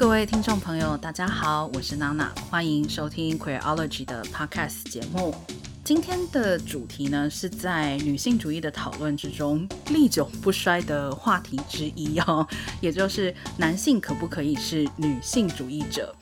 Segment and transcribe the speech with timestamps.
[0.00, 5.34] 各位听众朋友，大家好，我是娜娜，欢迎收听 Queerology 的 Podcast 节目。
[5.84, 12.48] 今天的主题呢，是在女性主义的讨论之中历久不衰的话题之一哦，
[12.80, 16.14] 也就是男性可不可以是女性主义者？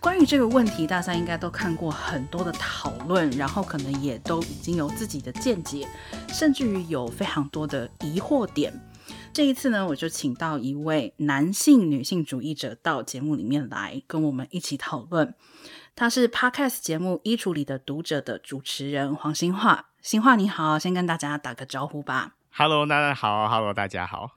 [0.00, 5.86] 关于这个问题，大家应该都看过很多的讨论，然后可能也都已经有自己的见解，
[6.26, 8.72] 甚至于有非常多的疑惑点。
[9.32, 15.34] 这一次呢，我就请到一位男性女性主义者到节目里面来跟我们一起讨论。
[15.94, 19.90] 他是 Podcast 节目《衣橱里的读者》的主持人黄新化。
[20.02, 22.34] 新化你好，先跟大家打个招呼吧。
[22.52, 24.32] Hello，大家好，Hello，大家好。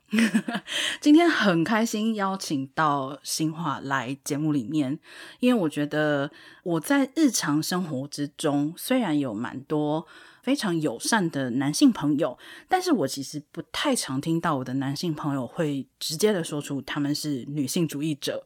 [1.02, 5.00] 今天很开心邀请到新樺来节目里面，
[5.40, 6.30] 因为我觉得
[6.62, 10.06] 我在日常生活之中虽然有蛮多
[10.44, 18.46] 非常友善的男性朋友，但是我其实不太常听到我的男性朋友会直接的说出他们是女性主义者。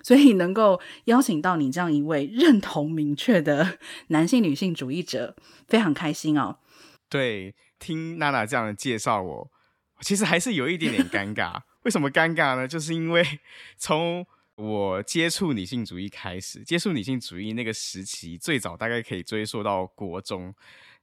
[0.00, 5.34] 所以能够邀请到你这样一位认同明确的 男性女性主义者，
[5.66, 6.58] 非常开心哦。
[7.08, 9.50] 对，听娜娜这样的介绍我，
[10.00, 11.60] 其实还是有一点点尴尬。
[11.82, 12.68] 为什么尴尬呢？
[12.68, 13.40] 就是因为
[13.76, 20.54] 从我接触女性主义开始，接触女性主义那个时期，最早大概可以追溯到国中，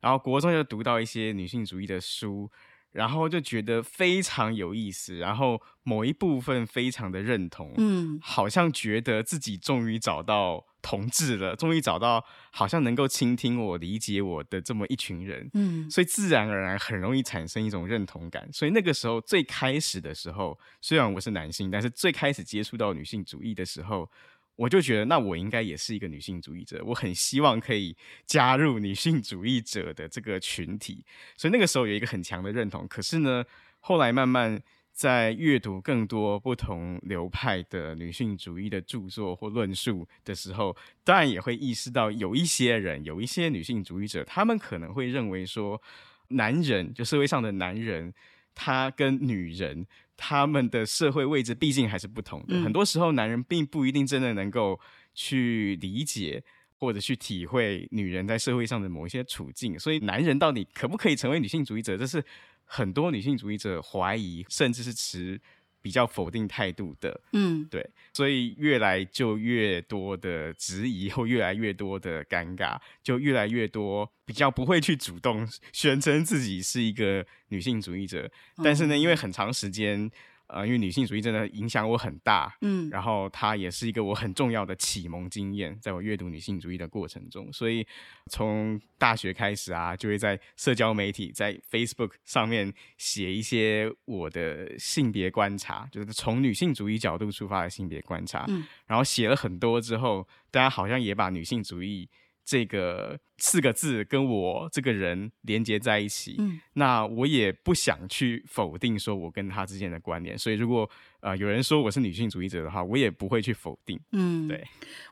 [0.05, 2.51] 然后国中就读到一些女性主义的书。
[2.91, 18.49] 然后就觉得非常有意思，然后某一部分非常的认同，嗯，好像觉得自己终于找到同志了，终于找到好像能够倾听我、理解我的这么一群人，嗯，所以自然而然很容易产生一种认同感。
[18.53, 24.09] 所以那个时候最开始的时候，虽然我是男性，但是最开始接触到女性主义的时候。
[24.55, 26.81] 我就觉得，那我应该也是一个女性主义者。
[26.85, 31.03] 我很希望可以加入女性主义者的这个群体，
[31.35, 32.87] 所以那个时候有一个很强的认同。
[32.87, 33.43] 可是呢，
[33.79, 34.61] 后来慢慢
[34.93, 40.73] 在阅读更多不同流派的女性主义的著作或论述的时候，
[41.03, 45.81] 当然也会意识到，有一些人，有一些女性主义者，他们可能会认为说，
[46.29, 48.13] 男人就社会上的男人，
[48.55, 49.85] 他跟女人。
[50.17, 54.79] 他们的社会位置毕竟还是不同的，很多时候男人并不一定真的能够
[55.13, 56.41] 去理解
[56.79, 62.23] 或者去体会女人在社会上的某一些处境，所以男人到底可不可以成为女性主义者，这是
[62.63, 65.37] 很多女性主义者怀疑，甚至是持
[65.85, 78.27] 比较否定态度的，嗯，对，所以越来就越多的质疑，或越来越多的尴尬，就越来越多比较不会去主动宣称自己是一个女性主义者，
[78.63, 80.09] 但是呢，因为很长时间。
[80.47, 87.85] 呃，因为女性主义真的影响我很大，嗯，然后它也是一个我很重要的启蒙经验，在我阅读女性主义的过程中，所以
[88.31, 102.09] 从大学开始啊，就会在社交媒体，在 Facebook 上面写一些我的性别观察，就是从女性主义角度出发的性别观察，嗯，然后写了很多之后，大家好像也把女性主义。
[102.45, 110.87] 这个四个字跟我这个人连接在一起，嗯，那我也不想去否定说我跟他之间的关联，所以如果
[111.21, 114.63] 呃有人说我是女性主义者的话，我也不会去否定，嗯，对。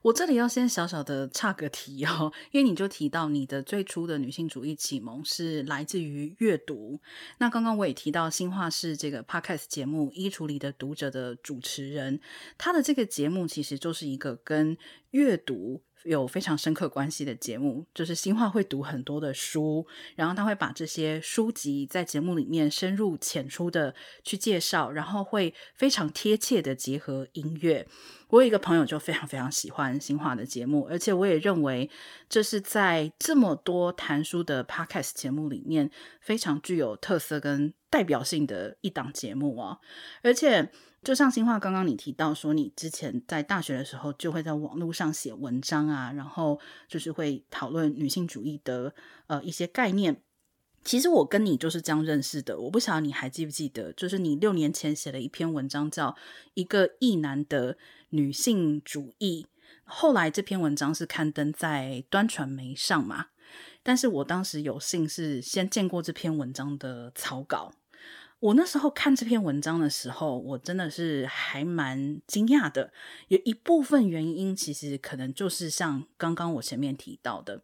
[0.03, 7.01] 我这里要先小小的岔个题哦，因为你就提到你的最初的女性主义启蒙是来自于阅读，
[7.39, 12.21] 那刚刚我也提到新化是这个 Podcast 节目《衣橱里的读者》的主持人，
[12.59, 14.77] 他的这个节目其实就是一个跟
[15.09, 15.81] 阅读。
[16.03, 23.93] 有非常深刻关系的节目，就是新化会读很多的书，然后他会把这些书籍在节目里面深入浅出的
[24.23, 27.87] 去介绍，然后会非常贴切的结合音乐。
[28.29, 31.89] 我有一个朋友就非常非常喜欢新化的节目，而且我也认为
[32.27, 39.77] 这是在这么多谈书的 Podcast 节目里面非常具有特色跟代表性的一档节目啊，
[40.23, 40.71] 而且。
[41.03, 48.95] 就像新樺刚刚你提到说，你之前在大学的时候就会在网络上写文章啊，然后就是会讨论女性主义的
[49.27, 50.21] 呃一些概念。
[50.85, 56.11] 其实我跟你就是这样认识的，我不晓得你还记不记得，就是你六年前写了一篇文章，叫
[56.53, 57.77] 《一个异男的
[58.11, 59.45] 女性主义》，
[59.83, 63.25] 后来这篇文章是刊登在端传媒上嘛，
[63.83, 67.73] 但是我当时有幸是先见过这篇文章的草稿。
[68.43, 72.91] 我那时候看这篇文章的时候，我真的是还蛮惊讶的。
[73.29, 77.63] 有一部分原因，其实可能就是像刚刚我前面提到的，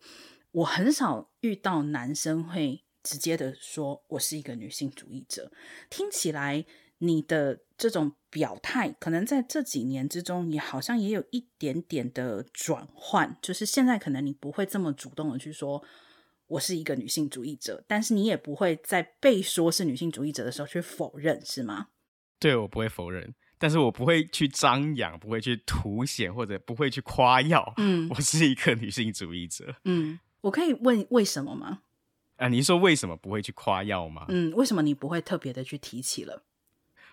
[0.51, 5.51] 我很少遇到男生会直接的说我是一个女性主义者。
[5.89, 6.65] 听起来
[6.99, 15.83] 你的这种表态，可能在这几年之中，也好像也有一点点的转换，就是现在可能你不会这么主动的去说。
[16.49, 21.87] 我是一个女性主义者，但是你也不会在被说是女性主义者的时候去否认，是吗？
[22.39, 27.73] 对，我不会否认，但是我不会去张扬，不会去凸显，或者不会去夸耀。
[27.77, 29.75] 嗯，我是一个 女性主义者。
[29.85, 31.81] 嗯，我可以问为什么吗？
[32.37, 34.25] 啊、呃，你说为什么不会去夸耀吗？
[34.29, 36.43] 嗯，为什么你不会特别的去提起了？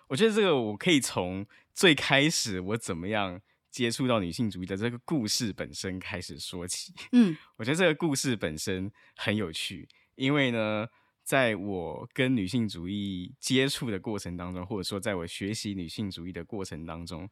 [0.07, 3.41] 我觉得这个我可以从最开始我怎么样
[3.77, 6.93] 接触到女性主义的这个故事本身开始说起。
[7.11, 10.87] 嗯， 我觉得这个故事本身很有趣，因为呢。
[11.27, 17.29] 在我跟女性主义接触的过程当中，或者说在我学习女性主义的过程当中，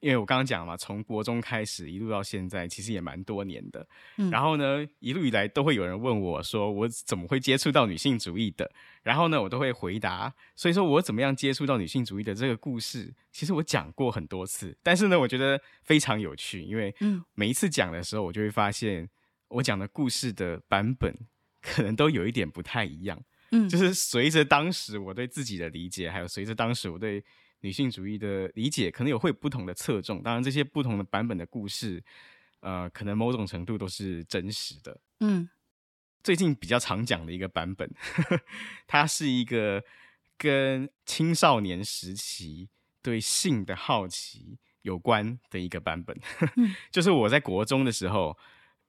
[0.00, 3.86] 因为我刚刚讲了嘛，从国中开始一路到现在，其实也蛮多年的。
[4.18, 4.30] 嗯。
[4.30, 8.70] 然后呢，一路以来都会有人问我说，我怎么会接触到女性主义的？
[9.02, 10.34] 然后呢，我都会回答。
[10.54, 14.76] 所以说我怎么样接触到女性主义的这个故事，其实我讲过很多次。
[14.82, 16.94] 但是呢，我觉得非常有趣，因为
[17.34, 19.08] 每一次讲的时候，我就会发现
[19.48, 21.14] 我讲的故事的版本
[21.62, 23.22] 可能都有一点不太一样。
[23.52, 27.22] 嗯，就是随着当时我对自己的理解，还有随着当时我对
[27.64, 30.22] 女性主义的理解，可能有会有不同的侧重。
[30.22, 32.04] 当然，这些不同的版本的故事，
[32.60, 35.00] 呃，可能某种程度都是真实的。
[35.20, 35.48] 嗯，
[36.22, 38.40] 最近比较常讲的一个版本，呵呵，
[38.86, 39.82] 它是一个
[40.36, 42.68] 跟青少年时期
[43.00, 46.14] 对性的好奇有关的一个版本。
[46.20, 48.36] 呵 呵，就是我在国中的时候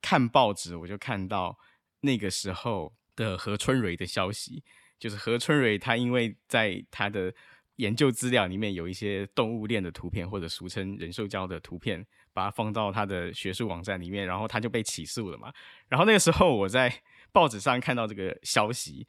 [0.02, 1.58] 看报纸，我就看到
[2.02, 2.94] 那个时候。
[3.18, 4.62] 的何春蕊的消息，
[5.00, 7.34] 就是何春蕊，她因为在他的
[7.78, 15.54] 研究资料里面有一些动物链的图片，或者俗称人兽交的图片，把它放到他的学术网站里面，然后他就被起诉了嘛。
[15.88, 17.02] 然后那个时候我在
[17.32, 19.08] 报纸上看到这个消息，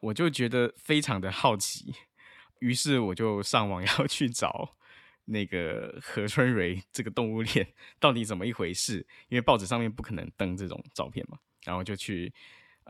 [0.00, 1.92] 我就觉得非常的好奇，
[2.60, 4.76] 于是我就上网 要去找
[5.26, 12.32] 那个何春蕊这个动物链到底怎么一回事，因为报纸上面不可能登这种照片嘛，然后就去。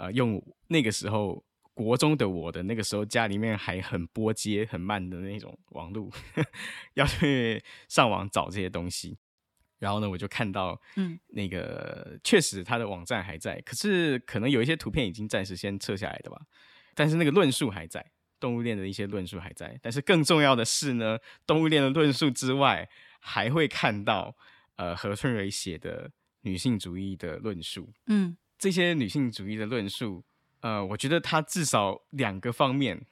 [0.01, 1.45] 呃，用那个时候
[1.79, 6.11] 国中的我的那个时候家里面还很波接很慢的那种网路，
[6.95, 9.17] 要去上网找这些东西，
[9.79, 16.41] 然后呢，我就看到，嗯，那个确实他的网站还在，可是可能有一些图片已经暂时先撤下来的吧，
[16.97, 18.05] 但是那个论述还在，
[18.41, 21.17] 动物链的一些论述还在，但是更重要的是呢，
[21.47, 22.89] 动物链的论述之外，
[23.21, 24.37] 还会看到
[24.75, 26.11] 呃何春蕊写的
[26.41, 28.37] 女性主义的论述，嗯。
[28.59, 30.25] 这些女性主义的论述，
[30.61, 33.07] 呃，我觉得它至少两个方面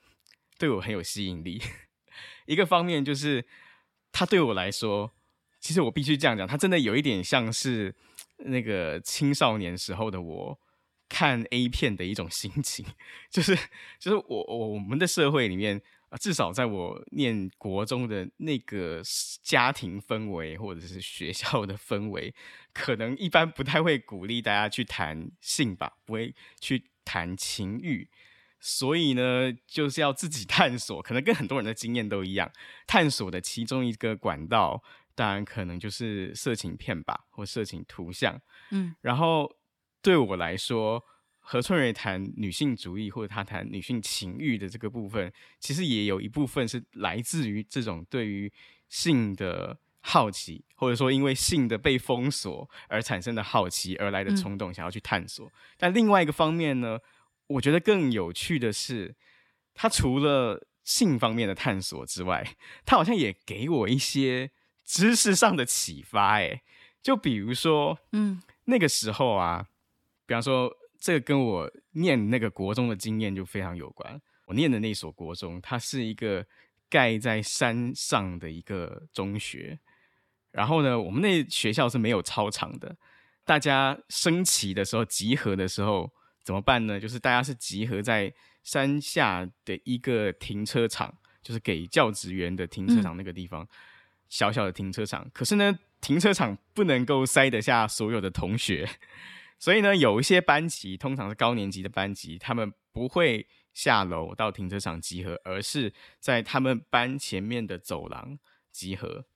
[0.58, 1.62] 对我很有吸引力。
[2.46, 3.46] 一个方面就是，
[4.12, 5.12] 它对我来说，
[5.60, 7.94] 其实我必须这样讲，它真的有一点像是
[8.38, 10.58] 那个青少年时候的我
[11.08, 12.84] 看 A 片的一种心情，
[13.30, 13.56] 就是，
[13.98, 15.82] 就是我我我们的社会里面。
[16.08, 19.02] 啊，至少在我念国中的那个
[19.42, 22.32] 家庭氛围，或者是学校的氛围，
[22.72, 28.10] 可能一般不太会鼓励大家去谈性吧，不会去谈情欲，
[28.60, 31.00] 所以呢，就是要自己 探索。
[31.00, 32.52] 可能跟很多人的经验都一样，
[32.86, 34.82] 探索的其中一个管道，
[35.14, 38.38] 当然可能就是色情片吧，或色情图像。
[38.72, 39.56] 嗯，然后
[40.02, 41.02] 对我来说。
[41.48, 48.52] 何春蕊谈女性主义，或者她谈女性情欲的这个部分，其实也有一部分是来自于这种对于
[48.88, 55.46] 性的好奇，或者说因为性的被封锁而产生的好奇而来的冲动，想要去探索。
[55.46, 55.52] 嗯。
[55.76, 57.00] 但另外一个方面呢，
[57.48, 59.16] 我觉得更有趣的是，
[59.74, 64.52] 他除了性方面的探索之外，他好像也给我一些
[64.84, 66.34] 知识上的启发。
[66.36, 66.62] 哎，
[67.02, 69.66] 就比如说，嗯，那个时候啊，
[70.24, 70.72] 比方说。
[70.98, 74.20] 这个跟我念那个国中的经验就非常有关。
[74.46, 76.44] 我念的那所国中，它是一个
[76.88, 79.78] 盖在山上的一个中学。
[80.56, 82.96] 然后呢，我们那学校是没有操场的。
[83.44, 86.10] 大家升旗的时候，集合的时候
[86.42, 86.98] 怎么办呢？
[86.98, 88.32] 就是大家是集合在
[88.62, 93.68] 山下的一个停车场，就是给教职员的停车场那个地方，嗯、
[94.30, 95.30] 小小的停车场。
[95.34, 98.88] 可是呢，停车场不能够塞得下所有的同学。
[99.58, 108.38] 所以呢，有一些班级，通常是高年级的班级，他们不会下楼到停车场集合，而是在他们班前面的走廊
[108.72, 109.26] 集合。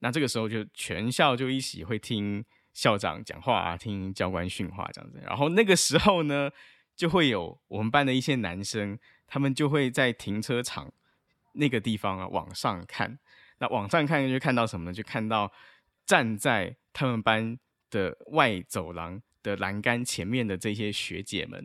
[0.00, 5.20] 那这个时候就全校就一起会听校长讲话啊，听教官训话这样子。
[5.26, 6.50] 然后那个时候呢，
[6.96, 10.92] 就会有我们班的一些男生，他们就会在停车场
[11.52, 13.18] 那个地方啊往上看。
[13.58, 14.92] 那往上看就看到什么呢？
[14.92, 15.52] 就看到
[16.06, 17.58] 站在他们班
[17.90, 19.22] 的外走廊。
[19.40, 21.60] 的栏杆前面的这些学姐们，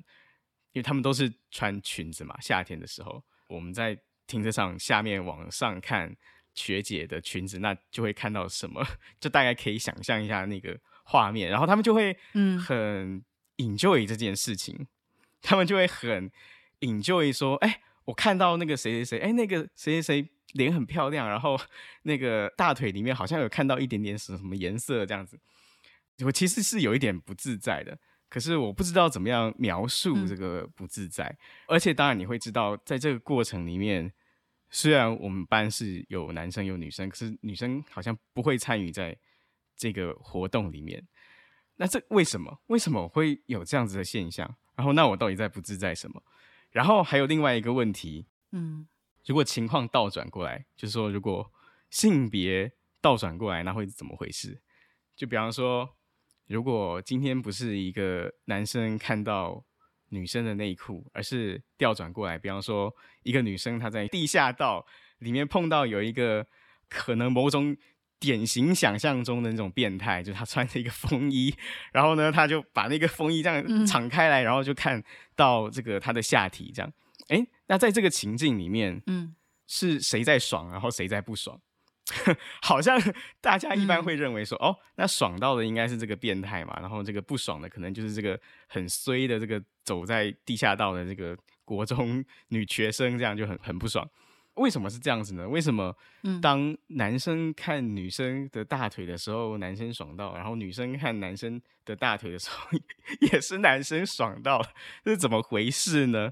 [0.74, 6.16] 因为他们都是穿裙子嘛，夏天的时候，我们在停车场下面往上看
[6.54, 8.86] 学姐的裙子，那就会看到什么？
[9.20, 13.24] 就大概可以想象一下那个画面，然后他们就会嗯很
[13.58, 14.88] enjoy 这件事情，嗯、
[15.42, 16.32] 他们就会很
[16.82, 21.60] enjoy 说，哎、欸，我看到那个谁谁谁，哎、欸，那个谁谁谁脸很漂亮，然后
[22.04, 25.40] 那个大腿里面好像有看到一点点什么什么颜色这样子，
[26.24, 27.98] 我其实是有一点不自在的。
[28.30, 34.12] 可是我不知道怎么样描述这个不自在，嗯、而且当然你会知道，在这个过程里面，
[34.74, 39.16] 虽然我们班是有男生有女生，可是女生好像不会参与在
[39.78, 41.08] 这个活动里面。
[41.76, 42.60] 那这为什么？
[42.68, 44.56] 为什么会有这样子的现象？
[44.76, 46.24] 然后那我到底在不自在什么？
[46.72, 48.88] 然后还有另外一个问题，嗯，
[49.28, 51.52] 如果情况倒转过来，就是说如果
[51.92, 54.60] 性别倒转过来，那会怎么回事？
[55.16, 55.88] 就比方说，
[56.48, 59.64] 如果今天不是一个男生看到
[60.14, 62.94] 女生的内裤，而是调转过来，比方说
[63.24, 64.86] 一个女生她在地下道
[65.20, 66.48] 里面碰到有一个
[66.88, 67.76] 可能某种。
[68.20, 71.54] 典型想象中的那种变态，就是他穿着一个风衣，
[71.92, 75.04] 然后呢，他就把那个风衣这样敞开来，嗯、然后就看
[75.36, 76.90] 到这个她的下体，这样。
[77.28, 79.36] 哎，那在这个情境里面，嗯，
[79.68, 81.60] 是谁在爽，然后谁在不爽？
[82.62, 83.00] 好像
[83.40, 94.08] 大家一般会认为说，嗯、哦，那爽到的应该是这个变态嘛，然后这个不爽的可能就是这个很衰的这个走在地下道的这个国中 女学生，这样就很很不爽。
[94.56, 95.50] 为什么是这样子呢？
[95.50, 95.96] 为什么
[96.40, 102.70] 当男生看女生的大腿的时候，男生爽到；然后女生看男生的大腿的时候，
[103.32, 104.64] 也是男生爽到？
[105.04, 106.32] 这是怎么回事呢？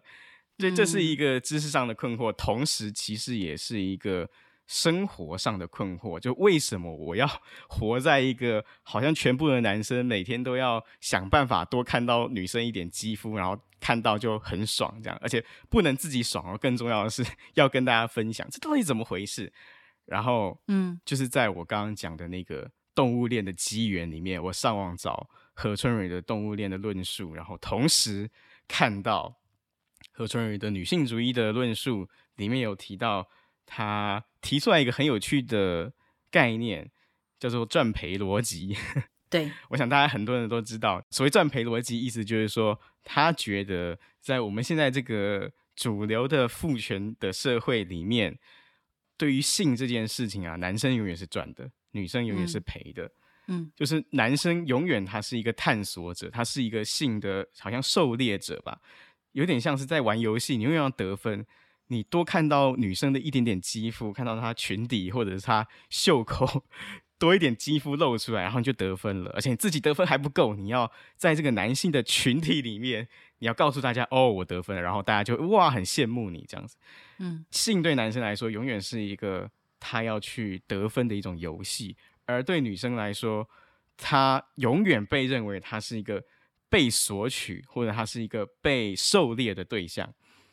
[0.59, 4.29] 这这是一个知识上的困惑，同时其实也是一个
[4.71, 6.17] 生活上的困惑。
[6.17, 7.29] 就为什么我要
[7.67, 13.59] 活在一个好像全部的男生每天都要想办法多看到女生一点肌肤，然后。
[13.81, 17.25] 看到就很爽，这样，而且不能自己爽哦，更重要的是
[17.55, 19.51] 要跟大家分享，这到底怎么回事？
[20.05, 28.29] 然后，嗯，就是在我刚刚讲的那个动物链的机缘里面，我上网找何春蕊的动物链的论述，然后同时
[28.67, 29.35] 看到
[30.11, 33.27] 何春蕊的女性主义的论述里面有提到，
[33.73, 35.93] 他提出来一个很有趣的
[36.29, 36.91] 概念，
[37.39, 38.75] 叫做赚赔逻辑。
[39.31, 48.37] 对，我想大家很多人都知道，所谓赚赔逻辑，意思就是说，他觉得在我们现在这个主流的父权的社会里面，
[49.15, 53.09] 对于性这件事情啊，男生永远是赚的，女生永远是赔的。
[53.47, 58.81] 嗯，就是男生永远他是一个探索者，他是一个性的好像狩猎者吧，
[59.31, 61.45] 有点像是在玩游戏，你永远要得分，
[61.91, 66.63] 你多看到女生的一点点肌肤，看到她裙底或者是她袖口。
[67.19, 69.29] 多一点肌肤露出来，然后你就得分了。
[69.35, 73.07] 而且你自己得分还不够，你要在这个男性的群体里面，
[73.37, 76.77] 你要告诉大家哦，我得分了，然后大家就哇很羡慕你这样子。
[77.19, 79.47] 嗯，性对男生来说永远是一个
[79.79, 81.95] 他要去得分的一种游戏，
[82.25, 83.47] 而对女生来说，
[83.95, 86.23] 他永远被认为他是一个
[86.69, 90.11] 被索取或者他是一个被狩猎的对象，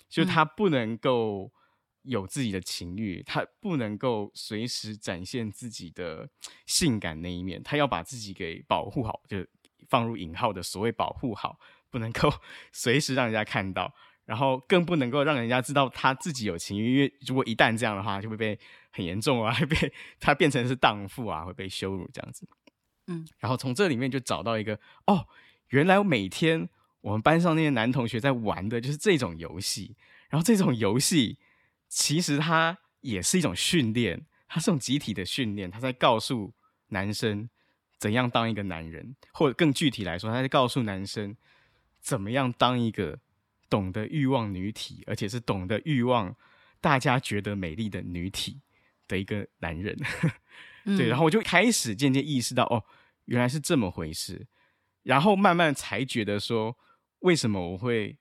[0.09, 1.53] 就他不能够。
[2.05, 6.27] 有自己的情欲，他不能够随时展现自己的
[6.65, 9.45] 性感那一面，他要把自己给保护好，就
[9.91, 11.59] 放入引号的所谓保护好，
[11.91, 12.33] 不能够
[12.73, 13.93] 随时让人家看到，
[14.25, 18.59] 然后更不能够让人家知道他自己有情欲，因为如果一旦这样的话，就会被
[18.91, 22.49] 很严重啊， 会被他变成是荡妇啊，会被羞辱这样子。
[23.09, 25.27] 嗯，然后从这里面就找到一个哦，
[25.71, 29.97] 原来我每天我们班上那些男同学在玩的就是这种游戏，
[30.31, 31.39] 然后这种游戏。
[31.91, 35.71] 其实它也是一种训练，它是一种集体的训练。
[35.71, 36.53] 它在告诉
[36.89, 37.49] 男生
[37.97, 41.35] 怎样当一个男人，或者更具体来说，他在告诉男生
[41.99, 43.19] 怎么样当一个
[43.71, 46.37] 懂得欲望女体，而且是懂得欲望
[46.79, 48.61] 大家觉得美丽的女体
[49.07, 49.97] 的一个男人。
[50.85, 52.85] 对，然后我就开始渐渐意识到，哦，
[53.25, 54.47] 原来是这么回事。
[55.05, 56.77] 然后慢慢才觉得说，
[57.21, 58.17] 为什么我会。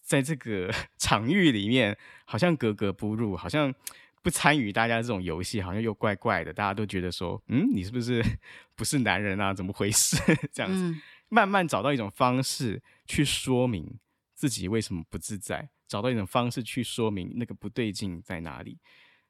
[0.00, 3.74] 在这个 场域里面，好像格格不入，好像
[4.22, 6.50] 不参与大家这种游戏，好像又怪怪的。
[6.50, 8.24] 大家都觉得说，嗯，你是不是
[8.74, 9.52] 不是男人啊？
[9.52, 10.16] 怎么回事？
[10.50, 13.98] 这样子，嗯、慢慢找到一种方式去说明
[14.32, 18.78] 自己为什么不自在，找到一种方式去说明那个不对劲在哪里。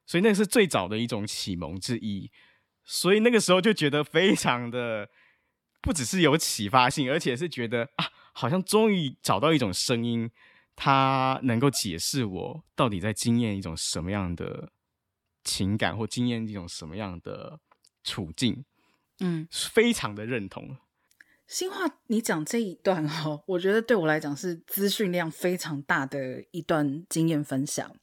[0.05, 2.31] 所以那是最早的一种启蒙之一。
[2.85, 5.09] 所以那个时候就觉得非常的，
[5.81, 8.05] 不只是有启发性，而且是觉得啊，
[8.39, 10.31] 好像终于找到一种声音。
[10.81, 14.71] 它能够解释我到底在经验一种什么样的
[15.43, 17.59] 情感，或经验一种什么样的
[18.01, 18.63] 处境，
[19.19, 20.77] 嗯，非常的认同。
[21.45, 27.93] 新话，你讲这一段哦，我觉得对我来讲是资讯量非常大的一段经验分享，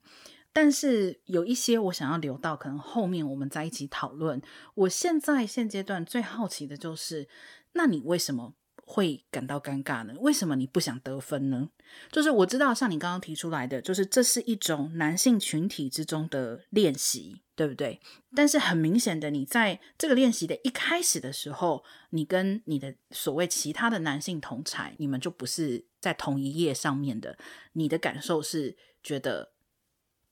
[0.53, 4.43] 但是有一些我想要留到可能后面我们再一起讨论。
[4.75, 7.27] 我现在现阶段最好奇的就是，
[7.73, 8.53] 那你为什么
[8.89, 10.15] 会感到尴尬呢？
[10.21, 11.69] 为什么你不想得分呢？
[12.11, 18.01] 就是我知道，像你刚刚提出来的，就是这是一种男性群体之中的练习，对不对？
[18.35, 27.37] 但是很明显的，你在这个练习的一开始的时候，你跟你的所谓其他的男性同侪，你们就不是在同一页上面的，
[27.73, 29.56] 你的感受是觉得。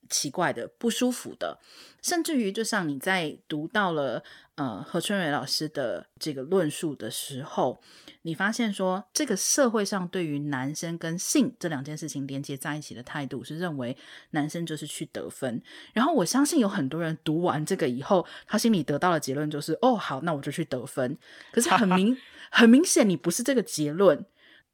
[0.09, 1.59] 奇怪的、不舒服的，
[2.01, 4.23] 甚至于就像你在读到了
[4.55, 7.81] 呃何春蕊老师的这个论述的时候，
[8.21, 13.97] 你发现说这个社会上对于男生跟性这两件事情连接在一起的态度是认为
[14.31, 15.61] 男生就是去得分，
[15.93, 21.17] 然后我相信有很多人读完这个以后，他心里得到的结论就是哦好，那我就去得分。
[21.51, 22.17] 可是很明
[22.51, 24.25] 很明显，你不是这个结论，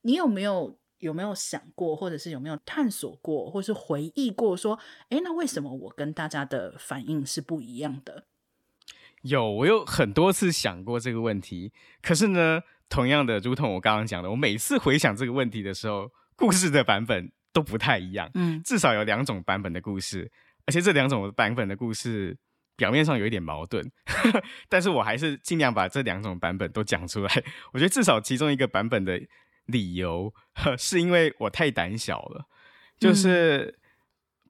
[0.01, 0.77] 你有没有？
[1.01, 4.79] 有没有想过，或者是有没有探索过，或是回忆过，说，
[5.09, 8.25] 诶，那为什么我跟大家的反应是不一样的？
[9.23, 11.73] 有，我有很多次想过这个问题。
[12.01, 18.29] 可是呢，同样的，如同我刚刚讲的，我每次回想这个问题的时候，故事的版本都不太一样。
[18.35, 20.31] 嗯，至少有两种版本的故事，
[20.67, 22.37] 而且这两种版本的故事
[22.75, 23.91] 表面上有一点矛盾，
[24.69, 27.43] 但是我还是尽量把这两种版本都讲出来。
[27.73, 29.19] 我觉得至少其中一个版本的。
[29.65, 30.33] 理由
[30.77, 32.47] 是因为我太胆小了，
[32.99, 33.79] 就是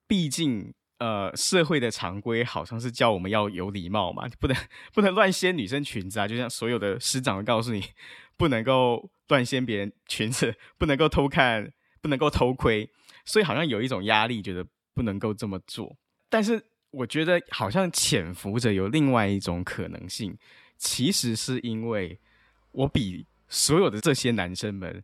[0.07, 4.57] 毕竟呃社会的常规好像是教我们要有礼貌嘛，不能
[4.93, 7.83] 不能乱掀女生裙子啊，就像所有的师长都告诉你
[8.37, 12.89] 不能够乱掀别人裙子，不能够偷看，不能够偷窥，
[13.25, 15.97] 所以好像有一种压力，觉得不能够这么做。
[16.29, 20.37] 但是我觉得好像潜伏着有另外一种可能性，
[20.77, 22.19] 其实是因为
[22.71, 23.27] 我比。
[23.51, 25.03] 所有的这些男生们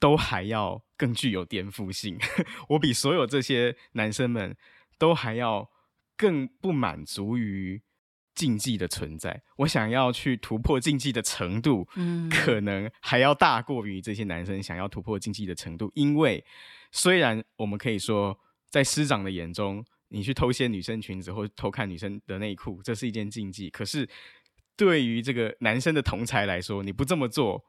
[0.00, 2.18] 都还要更具有颠覆性，
[2.70, 4.54] 我比所有这些男生们
[4.98, 5.70] 都还要
[6.16, 7.80] 更不满足于
[8.34, 9.42] 禁忌的存在。
[9.58, 15.90] 我想要去突破禁忌的程度，嗯，可能还要大过于这些男生想要突破禁忌的程度。
[15.94, 16.44] 因为
[16.90, 18.36] 虽然我们可以说，
[18.68, 23.70] 在师长的眼中，你去偷掀女生裙子或偷看女生的内裤，这是一件禁忌。
[23.70, 24.08] 可是
[24.76, 27.64] 对于这个男生的同才来说，你不这么做。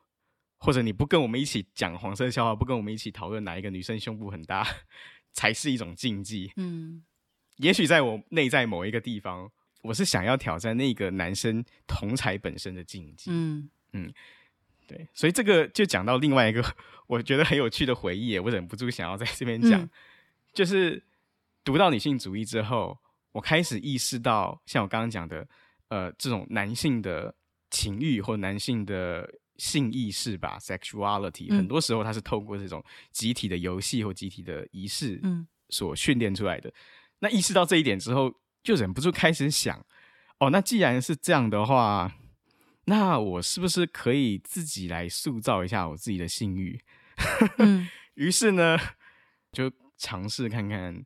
[0.65, 4.65] 或者你不跟我们一起讲黄色笑话，不跟我们一起讨论哪一个女生胸部很大，
[5.31, 6.51] 才是一种禁忌。
[6.55, 7.03] 嗯，
[7.57, 9.51] 也许在我内在某一个地方，
[9.83, 13.29] 我是想要挑战那个男生同才本身的禁忌。
[13.31, 14.11] 嗯嗯，
[14.87, 16.65] 对，所以这个就讲到另外一个
[17.05, 19.89] 我觉得很有趣的回忆，我忍不住想要在这边讲，嗯、
[20.51, 21.03] 就是
[21.63, 22.97] 读到女性主义之后，
[23.33, 25.47] 我开始意识到，像我刚刚讲的，
[25.89, 27.35] 呃，这种男性的
[27.69, 29.31] 情欲或男性的。
[29.57, 36.69] 性意识吧，sexuality，嗯，很多时候它是透过这种集体的游戏或集体的仪式，嗯所训练出来的。
[36.69, 36.73] 嗯。
[37.19, 39.85] 那意识到这一点之后，就忍不住开始想，
[40.39, 42.13] 哦，那既然是这样的话，
[42.85, 46.79] 那我是不是可以自己来塑造一下我自己的性欲？
[47.57, 47.87] 嗯。
[48.15, 48.77] 于是呢，
[49.51, 51.05] 就尝试看看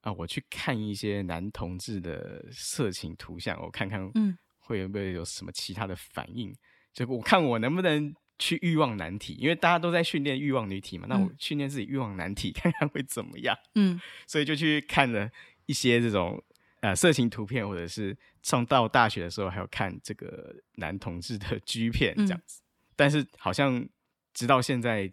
[0.00, 6.54] 啊，我去看一些男同志的色情图像，我看看，嗯会不会有有什么其他的反应。
[6.92, 13.56] 就我看我能不能去欲望难题，因为大家都在训练欲望女体嘛，那我训练自己欲望男体， 看看会怎么样。
[13.74, 15.30] 嗯，所以就去看了
[15.66, 16.42] 一些这种
[16.80, 22.64] 呃色情图片，或者是上到大学的时候还有看这个男同志的 G 片这样子，嗯，
[22.96, 23.86] 但是好像
[24.32, 25.10] 直到现在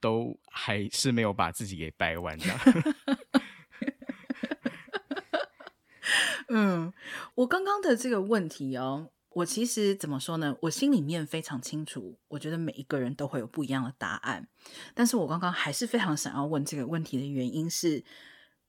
[0.00, 2.58] 都还是没有把自己给掰弯这样。
[6.50, 6.92] 嗯，
[7.34, 9.10] 我刚刚的这个问题哦。
[9.30, 10.56] 我其实怎么说呢？
[10.62, 14.48] 我心里面非常清楚，我觉得每一个人都会有不一样的答案。
[14.94, 18.02] 但是我刚刚还是非常想要问这个问题的原因是，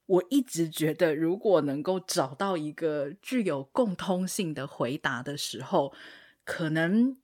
[0.05, 5.93] 我一直觉得，如果能够找到一个具有共通性的回答的时候，
[6.43, 7.17] 可能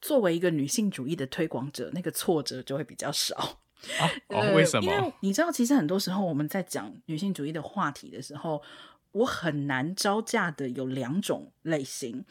[0.00, 3.36] 作为一个女性主义的推广者，那个挫折就会比较少。
[3.98, 4.84] 啊， 哦，为什么？
[4.84, 8.62] 因为你知道，其实很多时候我们在讲女性主义的话题的时候，
[9.12, 12.24] 我很难招架的有两种类型。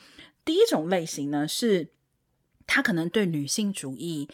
[0.50, 1.90] 第一种类型呢，是
[2.66, 4.28] 他可能对女性主义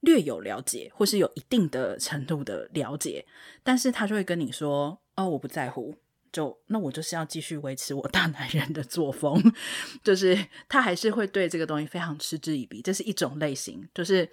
[0.00, 3.24] 略有了解，或是有一定的程度的了解，
[3.62, 5.94] 但是他就会跟你说：“哦，我不在乎，
[6.30, 9.42] 就那我就是要继续维持我大男人的作风。
[10.04, 12.82] ”就是他还是会对这个东西非常嗤之以鼻。
[12.82, 14.28] 这是一种类型，就是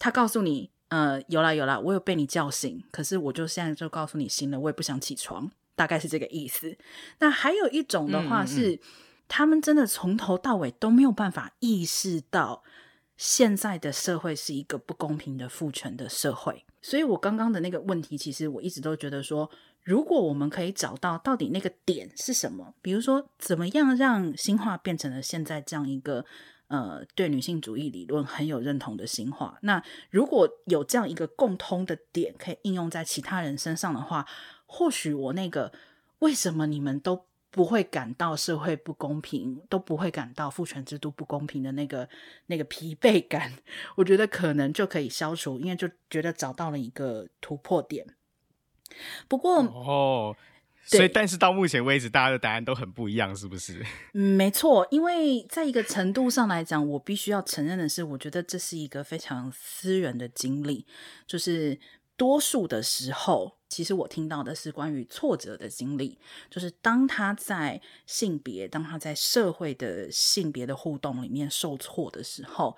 [0.00, 6.76] 他告诉你：“呃，有啦有啦，我有被你叫醒，可是我就现在就告诉你醒了，我也不想起床。”大概是这个意思。
[7.20, 8.72] 那还有一种的话是。
[8.72, 8.80] 嗯嗯
[9.28, 12.62] 他们真的从头到尾都没有办法意识到，
[13.16, 16.64] 现在的社会是一个不公平的父权的社会。
[16.82, 19.50] 所以我刚刚的那个问题，其实我一直都觉得说，
[19.82, 26.26] 如果我们可以找到到底那个点是什么，比如说怎么样让新化变成了现在这样一个
[26.68, 29.58] 呃对女性主义理论很有认同的新化。
[29.62, 34.26] 那如果有这样一个共通的点可以应用在其他人身上的话，
[34.66, 35.72] 或许我那个
[36.18, 42.08] 为什么你们都不会感到社会不公平，都不会感到父权制度不公平的那个
[42.46, 43.52] 那个疲惫感，
[43.94, 48.04] 我觉得可能就可以消除，因为就觉得找到了一个突破点。
[49.28, 50.36] 不过哦，
[50.82, 53.80] 所以但是到目前为止，大家的答案都很不一样，是不是？
[54.14, 60.84] 嗯，没错，因为在一个程度上来讲，我必须要承认的是，我觉得这是一个非常私人的经历，
[61.24, 61.78] 就是。
[62.16, 66.18] 多数的时候，其实我听到的是关于挫折的经历，
[66.50, 72.76] 就是当他在性别，当他在社会的性别的互动里面受挫的时候，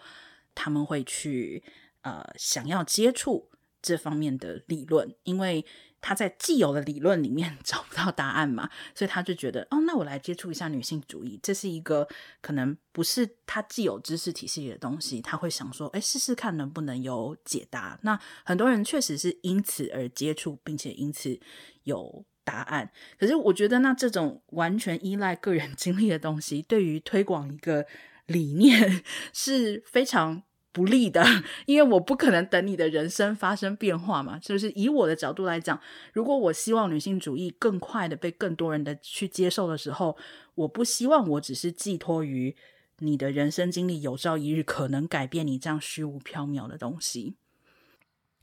[0.54, 1.62] 他们会去
[2.02, 5.64] 呃想要接触这方面的理论，因为。
[6.06, 12.06] 他在既有的理论里面 找不到答案嘛，所以他就觉得，哦，那我来接触一下女性主义，这是一个
[12.40, 17.98] 可能不是他既有知识体系里的东西，他会想说，哎，试试看能不能有解答。
[18.02, 21.40] 那很多人确实是因此而接触，并且因此
[21.82, 22.92] 有答案。
[23.18, 27.84] 可是我觉得，那这种完全依赖个人 经历的东西，对于推广一个
[28.26, 29.02] 理念
[29.34, 30.44] 是非常。
[30.76, 31.24] 不利的，
[31.64, 34.38] 因为我不可能等你的人生发生变化嘛。
[34.38, 35.80] 就是以我的角度来讲，
[36.12, 40.18] 如果我希望女性主义更快的被更多人的去接受的时候，
[40.54, 42.54] 我不希望我只是寄托于
[42.98, 47.36] 你的人生经历，有朝一日可能改变你这样虚无缥缈的东西。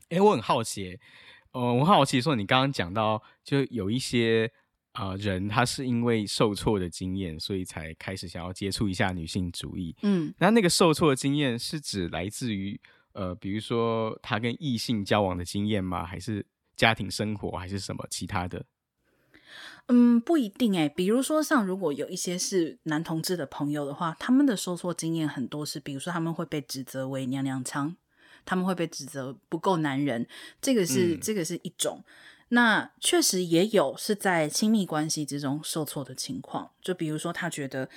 [0.08, 0.98] 哎，我很好奇，
[1.52, 4.50] 呃，我很好奇说，你刚刚讲到，就有一些。
[4.94, 9.94] 啊、呃，人他是因为受挫的经验，所以才开始想要接触一下女性主义。
[10.02, 12.80] 嗯，那那个受挫的经验是指来自于
[13.12, 16.06] 呃，比如说他跟异性交往的经验吗？
[16.06, 18.64] 还是家庭生活，还是什么其他的？
[19.86, 20.88] 嗯，不一定哎。
[20.88, 27.96] 比如说，像如果有一些是男同志的朋友的话，他们的受挫经验很多是，比如说他们会被指责为娘娘腔，
[28.44, 30.26] 他们会被指责不够男人，
[30.62, 32.04] 这个是、嗯、这个是一种。
[32.54, 37.88] 那确实也有是在亲密关系之中受挫的情况，就比如说他觉得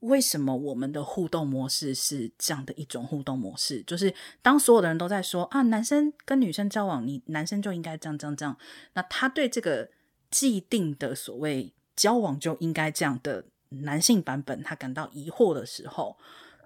[0.00, 8.56] 为什么我们的互动模式是这样的一种互动模式，就是当所有的人都在说啊，男生跟女生交往，你男生就应该这样这样这样，
[8.92, 9.90] 那他对这个
[10.30, 16.16] 既定的所谓交往就应该这样的男性版本，他感到疑惑的时候，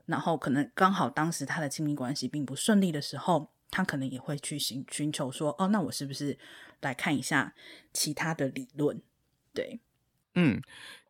[0.04, 6.38] 然后可能刚好当时他的亲密关系并不顺利的时候，他可能也会去寻寻求说，哦，那我是不是？
[6.80, 7.52] 来看一下
[7.92, 9.02] 其他的理论，
[9.52, 9.80] 对，
[10.36, 10.62] 嗯，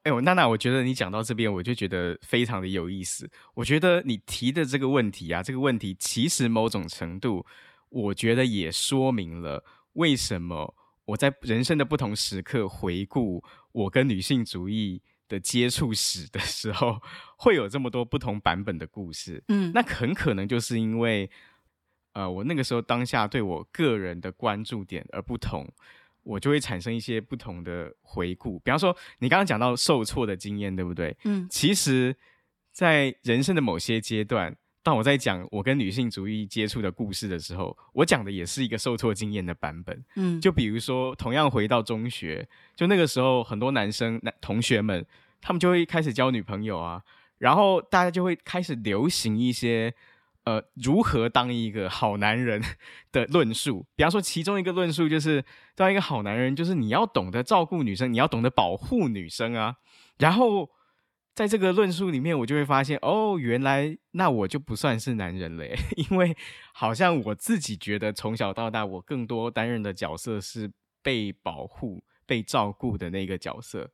[0.02, 3.30] 哎，我娜娜，我觉得你讲到这边，我就觉得非常的有意思。
[3.52, 7.44] 我觉得你提的这个问题啊，这个问题其实某种程度，
[7.90, 17.02] 我觉得也说明了为什么我在人生的不同时刻回顾我跟女性主义的接触史的时候，
[17.36, 19.44] 会有这么多不同版本的故事。
[19.48, 21.30] 嗯，那很可能就是因为。
[22.18, 25.64] 呃，我那个时候当下对我个人的关注点而不同，
[26.24, 28.59] 我就会产生一些不同的回顾。
[28.59, 31.16] 比方说，你刚刚讲到受挫的经验，对不对？
[31.22, 32.16] 嗯，其实，
[32.72, 34.52] 在人生的某些阶段，
[34.83, 40.04] 当我在讲我跟女性主义接触的故事的时候，我讲的也是一个受挫经验的版本。
[40.16, 45.07] 嗯，就比如说，同样回到中学，就那个时候，很多男生男同学们，
[45.40, 47.00] 他们就会开始交女朋友啊，
[47.38, 49.94] 然后大家就会开始流行一些。
[50.48, 52.62] 呃，如何当一个好男人
[53.12, 53.87] 的论述？
[53.94, 59.76] 比方说，其中一个论述就是，当一个好男人，就是你要懂得照顾女生，你要懂得保护女生啊。
[60.16, 60.70] 然后，
[61.34, 65.66] 在这个论述里面，我就会发现，哦，原来那我就不算是男人了，
[66.11, 66.34] 因为
[66.72, 73.90] 好像我自己觉得从小到大，我更多担任的角色是被保护、被照顾的那个角色，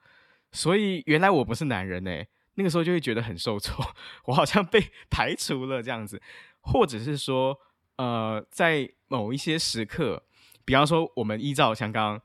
[0.52, 2.22] 所以原来我不是男人呢。
[2.54, 3.84] 那个时候就会觉得很受挫，
[4.26, 6.20] 我好像被 排除了这样子，
[6.60, 7.58] 或者是说，
[7.96, 10.22] 呃，在某一些时刻，
[10.64, 12.22] 比方说，我们依照像刚刚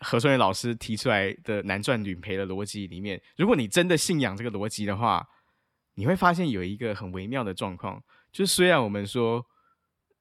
[0.00, 5.28] 何顺元老师提出来的男赚女赔的逻辑里面，如果你真的信仰这个逻辑的话，
[5.94, 9.44] 你会发现有一个很微妙的状况，就是虽然我们说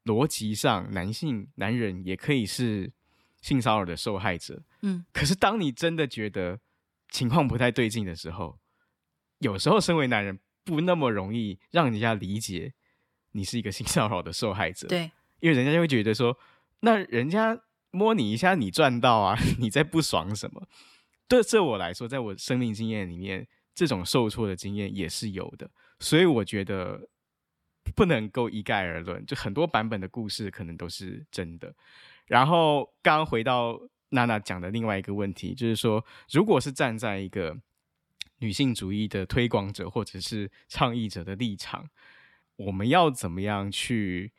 [0.06, 2.92] 逻辑上男性男人也可以是
[3.42, 6.60] 性骚扰的受害者，嗯，可是当你真的觉得
[7.10, 8.58] 情况不太对劲的时候，
[9.40, 12.74] 有时候，身为男人不那么容易让人家理解
[13.32, 14.88] 你是一个性骚扰的受害者。
[14.88, 16.38] 对，因为人家就会觉得说，
[16.80, 17.60] 那人家
[17.92, 20.68] 摸你一下，你赚到啊， 你在不爽什么？
[21.28, 25.70] 对，这我来说，在我生命经验里面，这种受挫的经验也是有的。
[26.00, 27.10] 所以我觉得
[27.96, 31.74] 不能够一概而论，就很多版本的故事可能都是真的。
[32.26, 37.58] 然后刚刚回到娜娜讲的另外一个问题，就是说，如果是站在一个
[38.40, 41.90] 女性主义的推广者或者是倡议者的立场，
[42.56, 44.32] 我们要怎么样去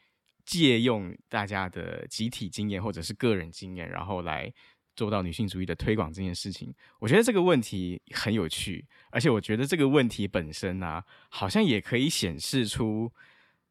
[0.45, 4.53] 借用大家的集体经验或者是个人经验，然后来
[4.95, 6.75] 做到女性主义的推广这件事情？
[6.99, 13.13] 我觉得这个问题很有趣，而且我觉得这个问题本身呢、啊，好像也可以显示出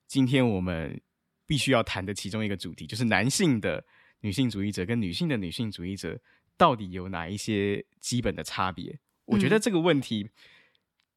[0.05, 1.01] 今天我们
[1.45, 3.85] 必须要谈的其中一个主题，就是男性的
[4.21, 6.19] 女性主义者跟女性的女性主义者
[6.57, 8.99] 到底有哪一些基本的差别？
[9.27, 10.31] 我觉得这个问题。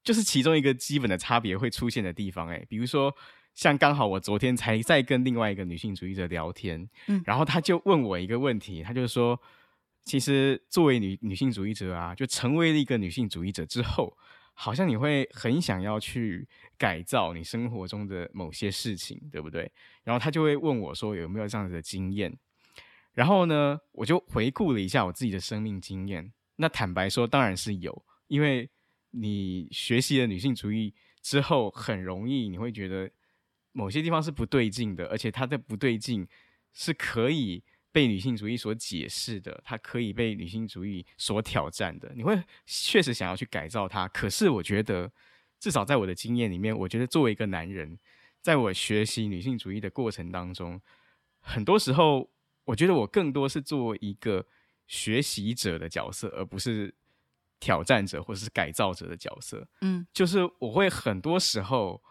[0.03, 3.15] 就是其中一个基本的差别会出现的地方，哎，比如说
[3.53, 9.39] 像刚好我昨天才在跟另外一个女性主义者聊天，嗯，然后他就问我一个问题，他就说，
[10.03, 14.17] 其实作为女女性主义者啊，就成为了一个女性主义者之后，
[14.55, 16.47] 好像你会很想要去
[16.79, 19.71] 改造你生活中的某些事情，对不对？
[20.03, 22.35] 然后他就会问我说有没有这样子的经验，
[23.13, 28.69] 然后呢，我就回顾了一下我自己的生命经验，那坦白说，当然是有，因为。
[29.13, 33.11] 你学习了女性主义之后，很容易你会觉得
[33.73, 36.25] 某些地方是不对劲的，而且它的不对劲
[36.71, 42.09] 是可以被女性主义所解释的，它可以被女性主义所挑战的。
[42.15, 45.11] 你会确实想要去改造它，可是我觉得，
[45.59, 47.99] 至少在我的经验里面，我觉得作为一个男人，
[48.39, 50.81] 在我学习女性主义的过程当中，
[51.41, 52.29] 很多时候，
[52.63, 54.47] 我觉得我更多是作为一个
[54.91, 56.93] 学习者的角色，而不是。
[57.63, 62.01] 挑战者或者是改造者的角色，嗯，就是我会很多时候，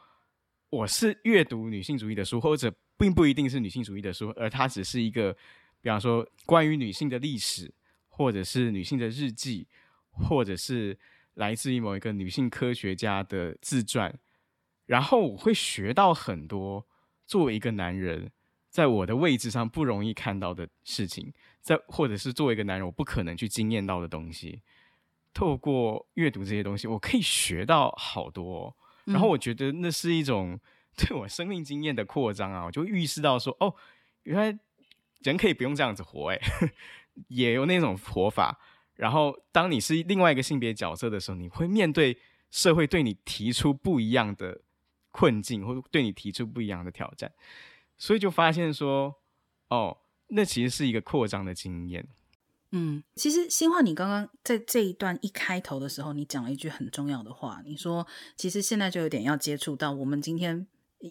[0.68, 5.32] 我是阅读女性主义的书，或者并不一定是女性主义的书，而它只是一个，
[5.80, 7.74] 比方说关于女性的历史，
[8.06, 9.66] 或者是女性的日记，
[10.12, 10.96] 或者是
[11.34, 14.16] 来自于某一个女性科学家的自传，
[14.86, 16.86] 然后我会学到很多
[17.26, 18.30] 作为一个男人
[18.68, 24.62] 在我的位置上不容易看到的事情，在或者是作为一个男人我不可能去经验到的东西。
[25.32, 30.58] 透过阅读这些东西，我可以学到好多哦，然后我觉得那是一种
[30.96, 32.64] 对我生命经验的扩张啊！
[32.64, 33.72] 我就预示到说，哦，
[34.24, 34.58] 原来
[35.20, 36.38] 人可以不用这样子活，哎，
[37.28, 38.58] 也有那种活法。
[38.96, 42.18] 然后，当你是另外一个性别角色的时候，你会面对
[42.50, 44.60] 社会对你提出不一样的
[45.12, 47.32] 困境，或者对你提出不一样的挑战，
[47.96, 49.14] 所以就发现说，
[49.68, 49.96] 哦，
[50.30, 52.08] 那其实是一个扩张的经验。
[52.72, 60.64] 嗯，其实新化，你刚刚在这一段一开头的时候，你讲了一句很重要的话，你说其实现在就有点要接触到我们今天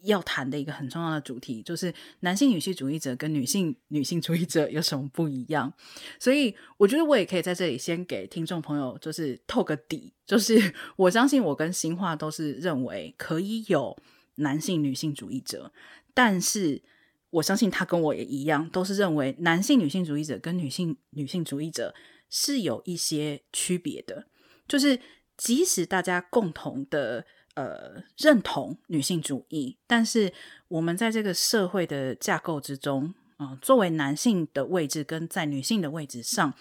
[0.03, 5.73] 要谈的一个很重要的主题，就是男性女性主义者跟女性女性主义者有什么不一样。
[6.17, 13.97] 所以我觉得我也可以在这里先给听众朋友就是透个底，就是 我相信我跟新化都是认为可以有
[14.35, 15.73] 男性女性主义者，
[16.13, 16.81] 但是。
[17.31, 21.93] 我相信他跟我也一样，都是认为男性女性主义者跟女性女性主义者
[22.29, 24.25] 是有一些区别的。
[24.67, 24.99] 就是
[25.37, 30.31] 即使大家共同的呃认同女性主义，但是
[30.67, 36.53] 我们在这个社会的架构之中啊、作为男性的位置跟在女性的位置上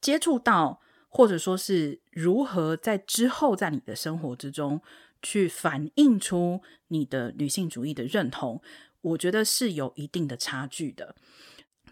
[0.00, 4.80] 接触到，或者说是如何在之后在你的生活之中
[5.20, 8.62] 去反映出你的女性主义的认同。
[9.02, 11.14] 我觉得是有一定的差距的，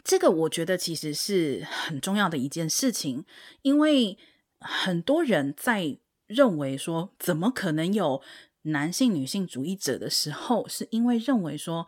[0.03, 3.25] 这个我觉得其实是很重要的一件事情，
[3.63, 4.17] 因为
[4.59, 8.23] 很多人在认为说，怎么可能有
[8.63, 11.87] 男性女性主义者的时候，是因为认为说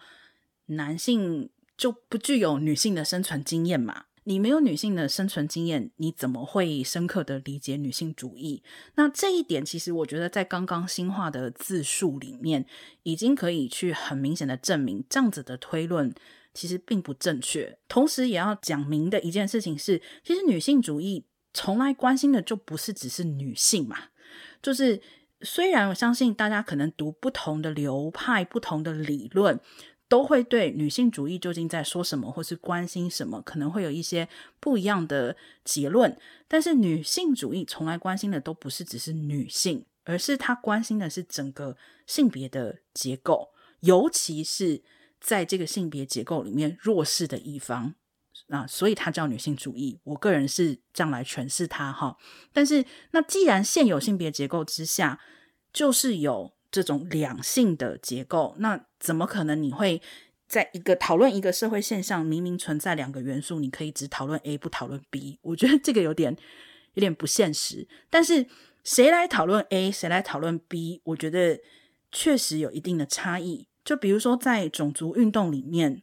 [0.66, 4.06] 男性就不具有女性的生存经验嘛。
[4.24, 8.62] 你没有女性的生存经验，你怎么会深刻的理解女性主义？
[8.94, 12.64] 那这一点，其实我觉得在刚刚新化的自述里面，
[13.02, 16.14] 已经可以去很明显的证明，这样子的推论
[16.54, 17.78] 其实并不正确。
[17.88, 23.96] 同时，也要讲明的一件事情是，其实女性主义从来关心的就不是只是女性嘛。
[24.62, 25.02] 就是
[25.40, 29.58] 虽然我相信大家可能读不同的流派、不同的理论。
[30.12, 34.28] 都会对女性主义究竟在说什么，或是关心什么，可能会有一些
[34.60, 36.14] 不一样的结论。
[36.46, 44.82] 但是女性主义从来关心的都不是只是女性，而是她关心的是整个性别的结构，尤其是
[45.18, 47.94] 在这个性别结构里面弱势的一方
[48.50, 49.98] 啊，所以它叫女性主义。
[50.04, 52.18] 我个人是这样来诠释它哈。
[52.52, 55.18] 但是那既然现有性别结构之下，
[55.72, 56.52] 就是有。
[56.72, 60.02] 这种两性的结构，那怎么可能你会
[60.48, 65.38] 在一个讨论一个社会现象，明明存在两个元素，你可以只讨论 A 不讨论 B？
[65.42, 66.36] 我觉得这个有点
[66.94, 67.86] 有点不现实。
[68.08, 68.46] 但是
[68.82, 71.02] 谁来讨论 A，谁来讨论 B？
[71.04, 71.60] 我觉得
[72.10, 73.68] 确实有一定的差异。
[73.84, 76.02] 就比如说在种族运动里面，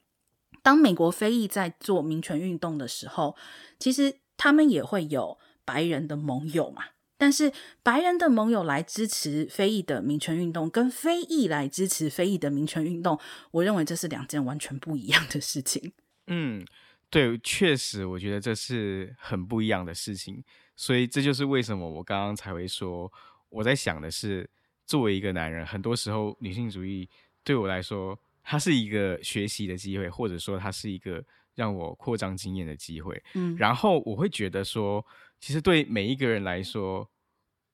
[0.61, 3.35] 当美国非裔在做民权运动的时候，
[3.79, 6.83] 其实他们也会有白人的盟友嘛。
[7.19, 7.51] 但是
[7.83, 13.19] 白人的盟友来支持非裔的民权运动，跟非裔来支持非裔的民权运动，
[13.51, 15.91] 我认为这是两件完全不一样的事情。
[16.27, 16.65] 嗯，
[17.09, 20.41] 对，确实，我觉得这是很不一样的事情。
[20.77, 23.11] 所以这就是为什么我刚刚才会说，
[23.49, 24.49] 我在想的是，
[24.85, 27.09] 作为一个男人，很多时候女性主义
[27.43, 31.21] 对我来说，它是一个学习的机会，或者说它是一个
[31.53, 33.21] 让我扩张经验的机会。
[33.33, 35.05] 嗯，然后我会觉得说，
[35.39, 37.09] 其实对每一个人来说，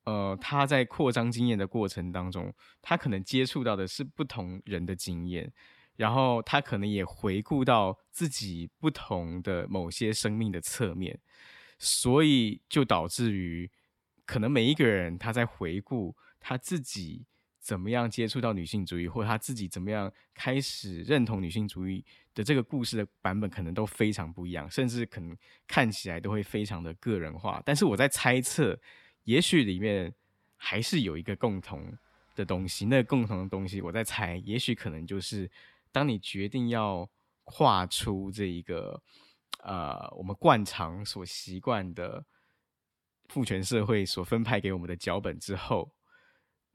[0.03, 5.51] 呃，他在扩张经验的过程当中，他可能接触到的是不同人的经验，
[5.95, 11.19] 然后他可能也回顾到自己不同的某些生命的侧面。
[11.77, 13.69] 所以就导致于，
[14.25, 17.25] 可能每一个人他在回顾他自己
[17.65, 27.59] 怎么样接触到女性主义，或者他自己怎么样开始认同女性主义的这个故事的版本，可能都非常不一样，甚至可能看起来都会非常的个人化。
[27.65, 28.79] 但是我在猜测，
[29.23, 30.13] 也许里面
[30.55, 31.91] 还是有一个共同
[32.35, 32.85] 的东西。
[32.85, 35.49] 那个共同的东西，我在猜，也许可能就是
[35.91, 37.09] 当你决定要
[37.45, 39.01] 跨出这一个。
[39.63, 42.23] 呃，我们惯常所习惯的
[43.29, 45.94] 父权社会所分派给我们的脚本之后，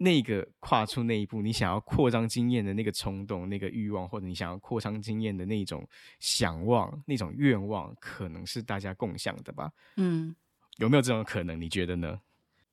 [0.03, 5.87] 那个跨出那一步，你想要扩张经验的那个冲动、那个欲望，或者你想要扩张经验的那种
[6.19, 9.71] 想望、那种愿望，可能是大家共享的吧？
[9.97, 10.35] 嗯，
[10.79, 11.61] 有没有这种可能？
[11.61, 12.21] 你觉得呢？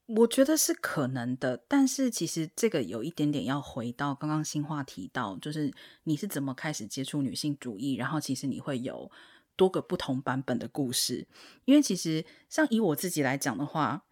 [0.06, 5.74] 我觉得是可能的，但是其实这个有一点点要回到刚刚新话提到，就是
[6.06, 9.12] 你是怎么开始接触女性主义，然后其实你会有。
[9.58, 11.28] 多个不同版本的故事，
[11.66, 14.04] 因为其实像以我自己来讲的话，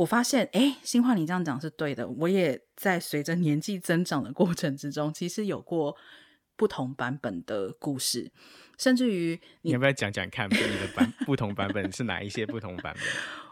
[0.00, 2.08] 我发现，哎，新话你这样讲是对的。
[2.08, 5.94] 我也在随着年纪增长的过程之中，其实有过
[6.56, 8.32] 不同版本的故事，
[8.78, 13.02] 甚至于你，你要不要讲讲看，你的版不同版本是哪一些不同版本？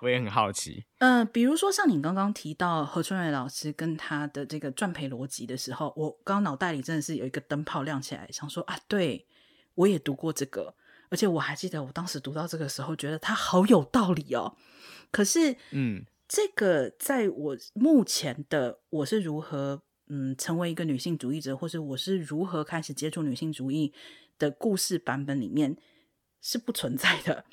[0.01, 0.87] 我也很好奇。
[1.01, 9.27] 嗯、呃，比如说像你刚刚提到何春蕊老师跟他的这个赚赔逻辑的时候，我刚刚脑袋里真的是有一个灯泡亮起来，想说啊，对，
[9.75, 10.75] 我也读过这个。
[11.11, 14.57] 而且我还记得，我当时读到这个时候，觉得它好有道理哦。
[15.11, 23.95] 可是，嗯，这个在我目前的我是如何嗯成为一个女性主义者，或者我是如何开始接触女性主义
[24.39, 25.77] 的故事版本里面
[26.41, 27.47] 是不存在的。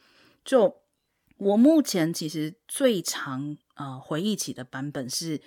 [0.43, 0.81] 就
[1.37, 5.41] 我目前其实最常呃回忆起的版本是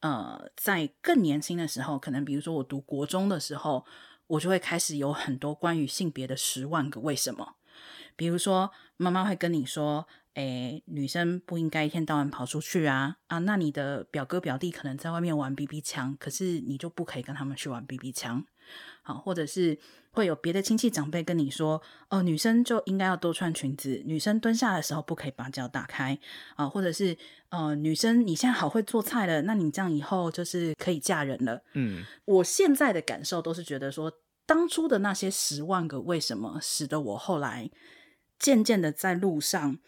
[0.00, 3.84] 呃在更年轻的时候，可能比如说我读国中的时候。
[4.28, 7.56] 我就会开始有很多关于性别的十万个为什么，
[8.16, 18.44] 比如说妈妈会跟你说，诶，女生不应该一天到晚跑出去啊啊，那你的表哥表弟可能在外面玩 BB 枪，可是你就不可以跟他们去玩 BB 枪，
[19.02, 19.78] 好，或者是
[20.10, 26.18] 会有别的亲戚长辈跟你说，哦，女生就应该要多穿裙子，女生蹲下的时候不可以把脚打开
[26.56, 27.16] 啊，或者是
[27.50, 31.62] 呃，女生你现在好会做菜了，那你这样以后就是可以嫁人了。
[31.74, 34.12] 嗯，我现在的感受都是觉得说。
[34.44, 37.70] 当初的那些十万个为什么，使得我后来
[38.40, 39.78] 渐渐的在路上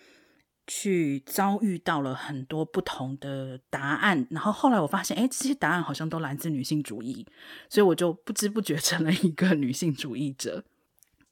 [0.66, 7.27] 去遭遇到了很多不同的答案，然后后来我发现，哎，这些答案好像都来自女性主义，
[7.68, 10.64] 所以我就不知不觉成了一个女性主义者。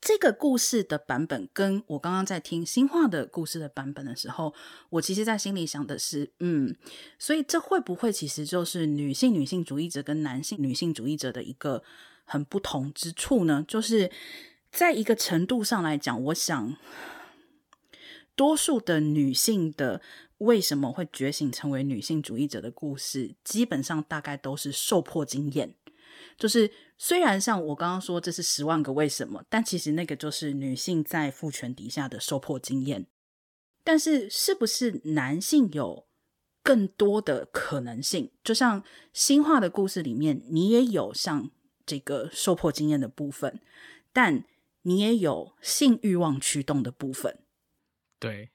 [0.01, 4.53] 这个故事的版本跟我刚刚在听新话的故事的版本的时候，
[4.91, 6.75] 我其实在心里想的是，嗯，
[7.21, 11.85] 所以这会不会其实就是女性女性主义者跟男性女性主义者的一个
[12.25, 14.11] 很不同之处呢，就是
[14.73, 16.77] 在一个程度上来讲，我想，
[18.35, 20.01] 多数的女性的
[20.39, 25.75] 为什么会觉醒成为女性主义者的故事，基本上大概都是受迫经验。
[26.37, 33.07] 就是虽然像我刚刚说这是十万个为什么，但其实那个就是女性在父权底下的受迫经验。
[33.85, 36.07] 但是，是不是男性有
[36.63, 38.31] 更多的可能性？
[38.45, 41.51] 就像新话的故事里面，你也有像。
[41.85, 43.61] 这个受迫经验的部分，
[44.13, 44.45] 但
[44.83, 47.41] 你也有性欲望驱动的部分，
[48.23, 48.51] 对，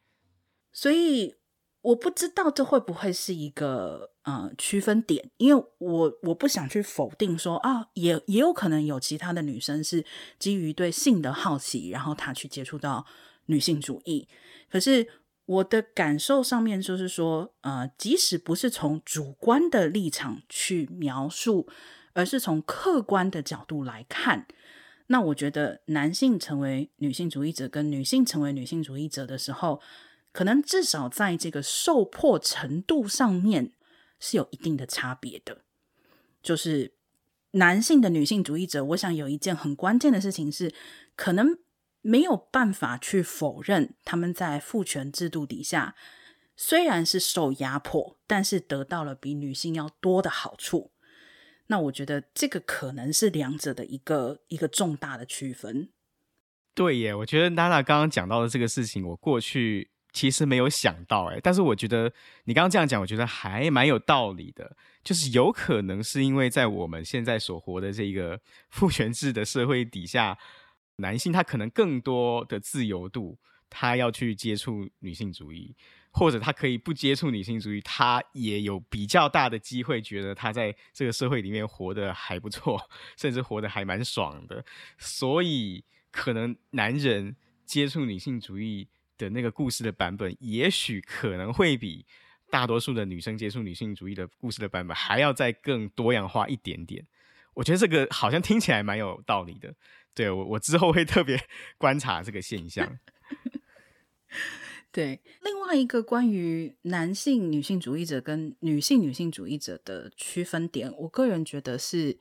[0.71, 1.35] 所以
[1.81, 10.05] 我不知道这会不会是一个呃区分点，因为我我不想去否定说啊，也也有可能有其他的女生是
[10.39, 13.05] 基于对性的好奇，然后她去接触到
[13.47, 14.29] 女性主义，
[14.69, 15.05] 可是
[15.45, 21.67] 我的感受上面就是说，呃，即使不是从主观的立场去描述。
[22.13, 24.47] 而是从客观的角度来看，
[25.07, 29.81] 那我觉得男性成为女性主义者跟女性成为女性主义者的时候，
[30.31, 33.71] 可能至少在这个受迫程度上面
[34.19, 35.61] 是有一定的差别的。
[36.43, 36.93] 就是
[37.51, 40.73] 男性的女性主义者，我想有一件很关键的事情是，
[41.15, 41.57] 可能
[42.01, 45.95] 没有办法去否认他们在父权制度底下
[46.55, 50.91] 虽然是受压迫，但是得到了比女性要多的好处。
[51.67, 55.89] 那我觉得这个可能是两者的一个一个重大的区分。
[56.73, 62.13] 对耶，我觉得娜娜刚刚讲到的这个事情，我过去其实没有想到哎，但是我觉得
[62.45, 64.75] 你刚刚这样讲，我觉得还蛮有道理的。
[65.03, 68.39] 就是有可能是因为在我们现在所活的这个
[68.69, 70.37] 父权制的社会底下，
[70.97, 73.37] 男性他可能更多的自由度，
[73.69, 75.75] 他要去接触女性主义。
[76.17, 84.65] 或者他可以不接触女性主义，他也有比较大的机会觉得他在这个社会里面活得还不错，甚至活得还蛮爽的。
[84.97, 92.03] 所以，可能男人接触女性主义的那个故事的版本，也许可能会比
[92.49, 97.05] 大多数的女生接触女性主义的故事的版本还要再更多样化一点点。
[97.53, 99.75] 我觉得这个好像听起来蛮有道理的。
[100.15, 101.39] 对，我，我之后会特别
[101.77, 102.97] 观察这个现象。
[104.97, 112.17] 对，另外一个关于男性女性主义者跟女性女性主义者的区分点，我个人觉得是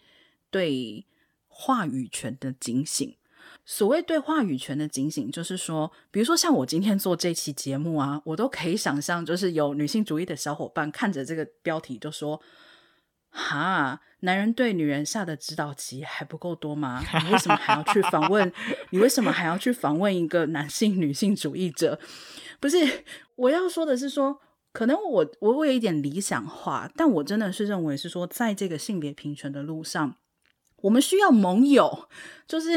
[0.50, 1.06] 对
[1.48, 3.16] 话语权的警醒。
[3.64, 12.42] 所谓对话语权的警醒，就是说，比如说像我今天做这期节目啊，我都可以想象，就是有女性主义的小伙伴看着这个标题就说。
[13.30, 17.04] 哈，男人对女人下的指导棋还不够多吗？
[17.24, 18.50] 你为什么还要去访问？
[18.90, 22.00] 你为什么还要去访问一个男性女性主义者？
[22.58, 23.04] 不是，
[23.34, 24.40] 我要说的是说，
[24.72, 30.16] 可能我我我有一点理想化，但我真的是认为是说，在这个性别平权的路上，
[30.76, 32.08] 我们需要盟友。
[32.48, 32.70] 就是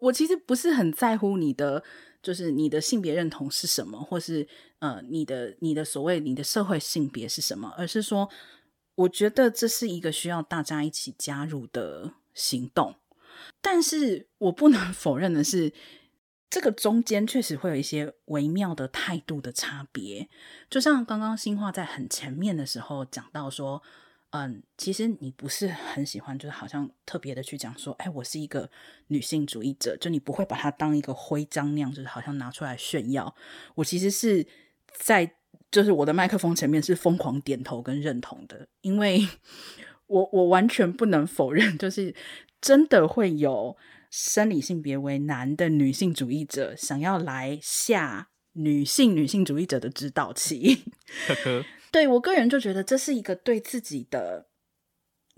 [0.00, 1.84] 我其实不是很在乎你的，
[2.20, 4.48] 就是你的性别认同是什么，或是
[4.80, 8.28] 呃，你的你的所谓你的社会性别是什么，而是说。
[9.00, 12.96] 我觉得这是一个需要大家一起加入的行动，
[13.62, 15.72] 但是我不能 否认的是，
[16.50, 20.28] 这个中间确实会有一些微妙的态度的差别。
[20.68, 23.82] 就像刚刚新化在很前面的时候讲到说，
[24.30, 28.70] 嗯，其实你不是很喜欢，就是好像特别的去讲说，哎，我是一个
[29.06, 33.34] 女性主义者，就你不会把它当一个徽章那样，就是好像拿出来炫耀。
[33.76, 34.46] 我其实是
[34.92, 35.36] 在。
[35.70, 39.24] 就是我的麦克风前面是疯狂点头跟认同的，因为
[40.08, 42.12] 我我完全不能否认，就是
[42.60, 43.76] 真的会有
[44.10, 50.82] 生理性别为男的女性主义者想要来下女性女性主义者的指导棋。
[51.92, 54.48] 对，我个人就觉得这是一个对自己的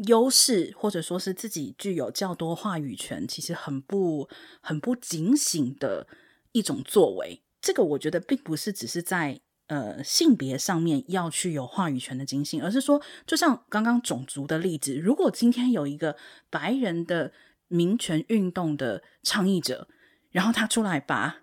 [0.08, 4.26] 优势，或者说是自己具有较多话语权，其实很不
[4.62, 6.06] 很不警醒的
[6.52, 7.42] 一种作为。
[7.60, 9.42] 这个我觉得并不是只是在。
[9.72, 16.14] 呃，性别上面要去有话语权的警醒，而是说，就像刚刚种族的例子，如果今天有一个
[16.50, 17.32] 白人的
[17.68, 19.88] 民权运动的倡议者，
[20.30, 21.36] 然后他出来把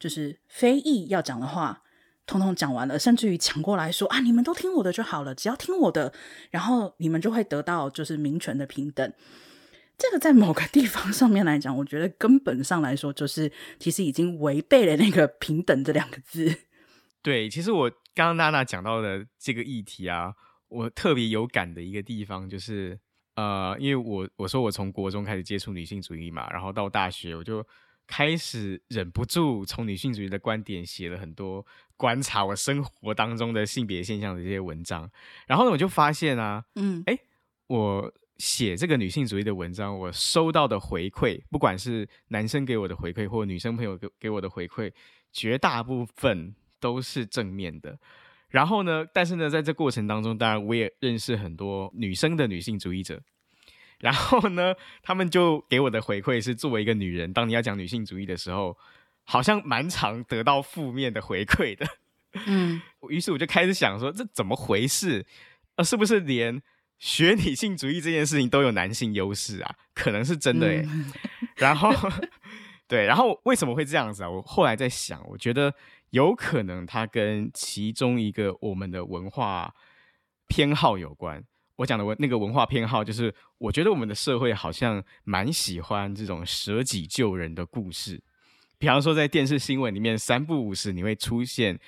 [0.00, 1.84] 就是非裔要讲的话
[2.26, 6.12] 通通讲完了，甚至于抢过来说啊，你们都听我的就好了，只要听我的，
[6.50, 9.12] 然后你们就会得到就是民权的平等。
[9.96, 16.52] 这个在某个地方上面来讲，我觉得根本上来说，就是其实已经违背了那个平等这两个字。
[17.26, 20.32] 对，其实我刚刚娜娜讲到的这个议题啊，
[20.68, 22.96] 我特别有感的一个地方就是，
[23.34, 27.66] 呃，因为我我说我从国中开始接触女性主义嘛，然后到大学我就
[28.06, 31.66] 开始忍不住从女性主义的观点写了很多
[31.96, 35.10] 观察我生活当中的性别现象的这些文章，
[35.48, 37.18] 然后呢，我就发现啊，嗯，哎，
[37.66, 44.92] 我写这个女性主义的文章，我收到的回馈，不管是男生给我的回馈，或女生朋友给给我的回馈，
[45.32, 46.54] 绝大部分。
[46.80, 47.98] 都是正面的，
[48.48, 53.20] 然后呢，但是呢，在这过程当中，当然我也认识很多女生的女性主义者，
[53.98, 58.76] 然后呢，他们就给我的回馈是，作为一个女人，当你要讲女性主义的时候，
[59.24, 61.86] 好像蛮常得到负面的回馈的。
[62.46, 65.24] 嗯， 于是我就开始想说，这怎么回事？
[65.76, 66.62] 呃，是不是连
[66.98, 69.74] 学女性主义这件事情都有男性优势啊？
[69.94, 70.84] 可能是真的
[71.56, 71.90] 然后，
[72.86, 74.30] 对，然后为什么会这样子啊？
[74.30, 75.74] 我后来在想，我觉得。
[76.16, 79.74] 有可能它跟其中一个我们的文化
[80.48, 81.44] 偏好有关。
[81.76, 88.18] 我讲的文那个文化偏好，就是我觉得我们的社会好像蛮喜欢这种舍己救人的故事。
[88.78, 91.78] 比方说，在电视新闻里面，三不五时你会出现，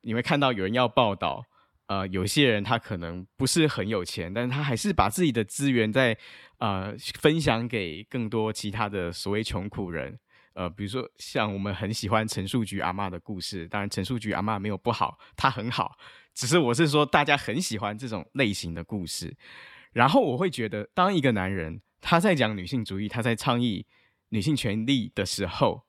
[0.00, 1.44] 你会看到有人要报道，
[1.86, 6.18] 呃，有些人他可能不是很有钱，但是他还是把自己的资源在
[6.58, 10.18] 呃分享给更多其他的所谓穷苦人。
[10.58, 15.96] 呃，比如说像我们很喜欢陈树菊阿嬷的故事，当然陈树菊阿嬷没有不好，她很好，
[16.34, 19.36] 只是我是说大家很喜欢这种类型的故事。
[19.92, 23.86] 然后我会觉得，当一个男人他在讲女性主义，他在倡议
[24.30, 25.84] 女性权利的时候，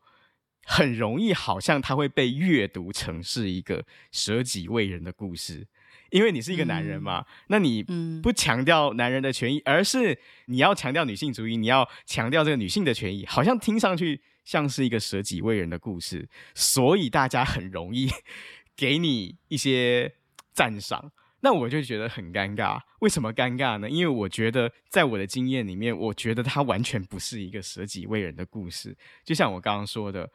[0.66, 5.66] 很容易好像他会被阅读成是一个舍己为人的故事。
[6.12, 7.84] 因为你是一个男人嘛，嗯、那你
[8.22, 18.10] 不强调男人的权益，嗯、而是你要强调女性主义，你要强调这个女性的权益，好像听上去像是一个舍己为人的故事，所以大家很容易
[18.76, 20.16] 给你一些
[20.52, 22.82] 赞赏，那我就觉得很尴尬。
[23.02, 23.88] 为什么尴尬呢？
[23.88, 28.98] 因为我觉得在我的经验里面，我觉得它完全不是一个舍己为人的故事。
[29.24, 30.28] 就像我刚刚说的，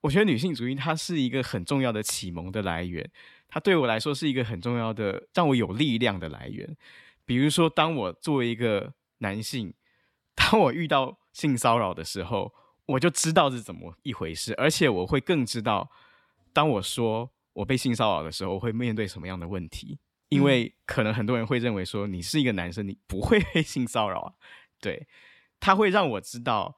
[0.00, 3.08] 我觉得女性主义它是一个很重要的启蒙的来源。
[3.46, 6.76] 它对我来说是一个很重要的，让我有力量的来源。
[7.24, 9.72] 比如说，当我作为一个男性，
[10.34, 12.52] 当我遇到性骚扰的时候，
[12.90, 15.90] 我就知道是怎么一回事，而且我会更知道，
[16.52, 19.98] 当我说我被性骚扰的时候，我会面对什么样的问题。
[20.28, 24.32] 因为可能很多人会认为说，你是一个男生，你不会被性骚扰啊。
[24.80, 25.08] 对，
[25.58, 26.76] 他会让我知道，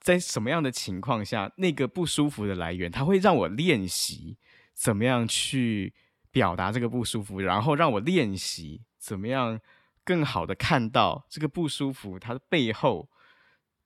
[0.00, 4.38] 在什么样的情况下，那个不舒服的来源，他会让我练习
[4.74, 5.94] 怎么样去。
[6.34, 9.60] 表达这个不舒服，然后让我练习怎么样
[10.02, 13.10] 更好的看到这个不舒服它的背后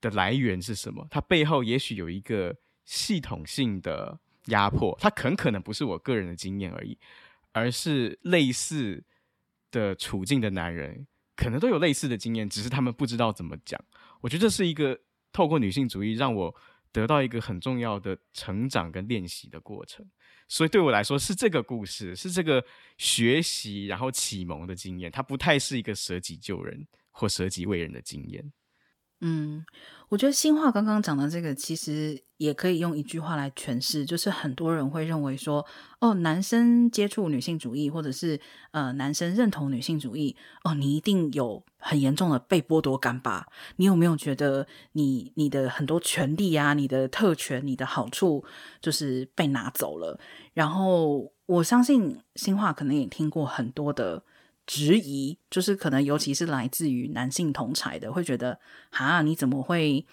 [0.00, 1.06] 的来源是什么？
[1.10, 6.96] 它背后也许有一个系统性的压迫，它很可能不是我个人的经验而已，
[7.52, 9.02] 而是类似
[9.70, 13.82] 的处境的男人可能都有类似的经验，只是他们不知道怎么讲。
[14.20, 14.98] 我觉得这是一个
[15.32, 16.54] 透过女性主义让我
[16.92, 20.06] 得到一个很重要的成长跟练习的过程。
[20.48, 22.64] 所以对我来说是这个故事，是这个
[22.98, 28.52] 学习然后启蒙的经验，它不太是一个舍己救人或舍己为人的经验。
[29.20, 29.64] 嗯，
[30.10, 35.64] 我觉得新化刚刚讲的这个，其实也可以用一句话来诠释，就是很多人会认为说，
[36.00, 38.38] 哦，男生接触女性主义，或者是
[38.72, 43.46] 呃，男生认同女性主义，哦，你一定有很严重的被剥夺感吧？
[43.76, 48.44] 你有没有觉得你你的很多权利啊，你的特权，你的好处，
[48.82, 50.20] 就是被拿走了？
[50.52, 54.22] 然后我相信新化可能也听过很多的。
[54.66, 58.58] 质疑就是可能，尤其是来自于男性同才的，会觉得
[58.90, 60.04] 啊，你怎么会，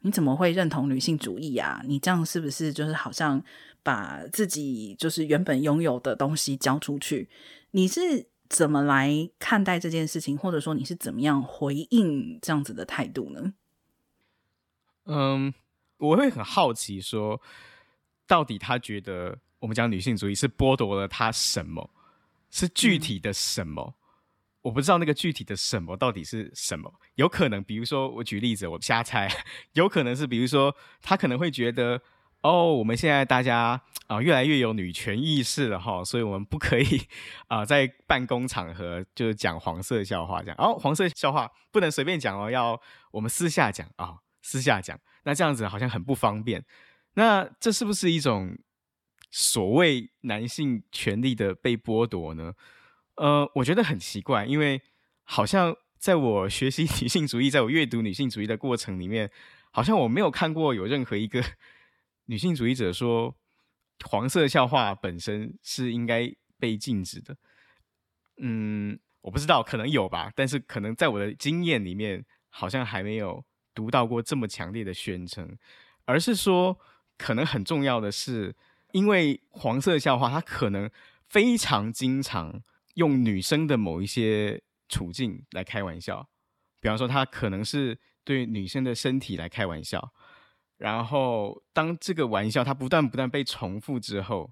[0.00, 1.82] 你怎么会认同女性主义啊？
[1.84, 3.42] 你这样是不是就是好像
[3.82, 7.28] 把自己就是原本拥有的东西交出去？
[7.72, 13.54] 你是怎么来看待这件事情，或者说你是怎么样回应这样子的态度呢？
[15.06, 15.52] 嗯，
[15.98, 17.40] 我会很好奇说，
[18.26, 21.90] 到底他觉得我们讲女性主义是剥夺了他什么？
[22.50, 23.94] 是具体的什么？
[23.96, 24.02] 嗯、
[24.62, 26.92] 我不知道那个具体的什么到底是什么。
[27.14, 29.30] 有可能，比如说我举例子，我瞎猜，
[29.74, 32.00] 有可能是比如说他可能会觉得，
[32.42, 37.02] 哦，我们现在大家啊、呃、越来越有女权意识了哈，所以我们不可以
[37.48, 40.56] 啊、呃、在办公场合就是讲黄色笑话这样。
[40.58, 42.80] 哦，黄色笑话不能随便讲哦，要
[43.12, 44.98] 我们私下讲啊、哦，私下讲。
[45.24, 46.64] 那这样子好像很不方便。
[47.14, 48.56] 那这是不是一种？
[49.38, 52.54] 所谓男性权利的被剥夺呢？
[53.16, 54.80] 呃，我觉得很奇怪，因为
[55.24, 59.30] 好像在我学习 女性主义，在我阅读女性主义的过程里面，
[59.72, 61.44] 好像我没有看过有任何一个
[62.24, 63.36] 女性主义者说
[64.06, 67.36] 黄色笑话本身是应该被禁止的。
[68.38, 75.58] 嗯，我不知道，可能有吧，但是可能在我的经验里面，好像还没有读到过这么强烈的宣称，
[76.06, 76.78] 而是说，
[77.18, 78.56] 可能很重要的是。
[78.96, 80.90] 因为黄色笑话，它可能
[81.28, 82.62] 非常经常
[82.94, 86.26] 用女生的某一些处境来开玩笑，
[86.80, 90.14] 比方说，他可能是对女生的身体来开玩笑，
[90.78, 94.50] 然后当这个玩笑它不断不断被重复之后，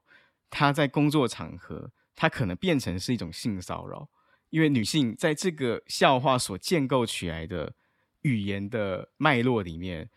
[0.51, 4.11] 他在工作场合，他可能变成是一种性骚扰，
[4.51, 7.73] 因为女性在这个笑话所建构起来的
[8.21, 10.11] 语言的脉络里面，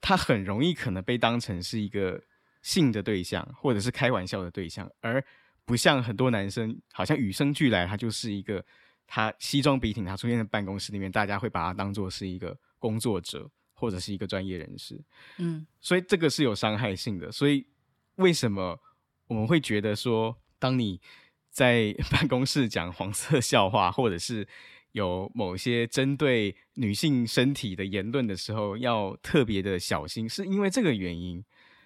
[0.00, 2.22] 它很容易可能被当成是一个。
[2.62, 5.22] 性的对象，或者是开玩笑的对象，而
[5.64, 8.64] 不像很多男生，好像与生俱来，他就是一个
[9.06, 15.00] 他西装笔挺，他出现在办公室里面，大家会把他当做是一个工作者或者是一个专业人士。
[15.38, 17.30] 嗯，所以这个是有伤害性的。
[17.30, 17.66] 所以
[18.16, 18.78] 为什么
[19.26, 21.00] 我们会觉得说，当你
[21.50, 24.46] 在 办公室讲黄色笑话，或者是
[24.92, 31.44] 有某些针对女性身体的言论的时候，要特别的小心，是因为这个原因。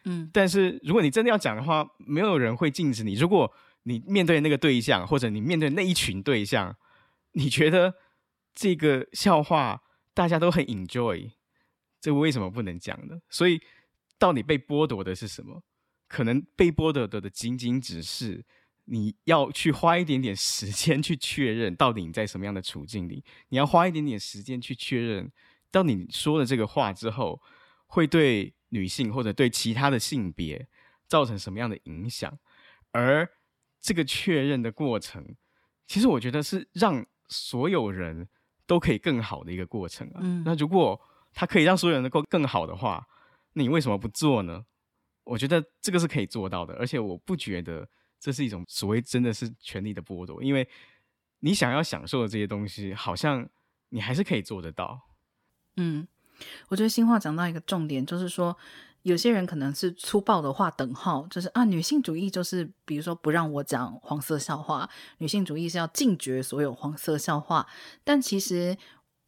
[0.08, 3.14] 嗯，但是如果你真的要讲的话，没有人会禁止你。
[3.14, 3.52] 如果
[3.82, 6.76] 你面对那个对象，或者你面对那一群对象，
[7.32, 7.92] 你觉得
[8.54, 9.82] 这个笑话
[10.14, 11.32] 大家都很 enjoy，
[12.00, 13.20] 这为什么不能讲呢？
[13.28, 13.60] 所以
[14.16, 15.64] 到底被剥夺的是什么？
[16.06, 18.44] 可能被剥夺的的仅仅只是
[18.84, 25.32] 你要去花一点点时间去确认到底你在什么样的处境里，你要花一点点时间去确认，
[25.72, 27.42] 当你说了这个话之后，
[27.88, 28.54] 会对。
[28.70, 30.68] 女性或者对其他的性别
[31.06, 32.38] 造成什么样的影响，
[32.92, 33.28] 而
[33.80, 35.36] 这个确认的过程，
[35.86, 38.28] 其实我觉得是让所有人
[38.66, 40.20] 都可以更好的一个过程啊。
[40.22, 41.00] 嗯，那如果
[41.32, 43.06] 它可以让所有人能够更好的话，
[43.52, 44.64] 那你为什么不做呢？
[45.24, 47.88] 我觉得这个是可以做到的，而且我不觉得
[48.18, 50.68] 这是一种所谓真的是权力的剥夺，因为
[51.40, 53.48] 你想要享受的这些东西，好像
[53.90, 55.00] 你还是可以做得到。
[55.76, 56.06] 嗯，
[56.68, 58.56] 我觉得新话讲到一个重点，就是说
[59.02, 67.66] 有些人可能是粗暴的画等号，就是啊，女性主义就是比如说不让我讲黄色笑话，女性主义是要禁绝所有黄色笑话，
[68.04, 68.76] 但其实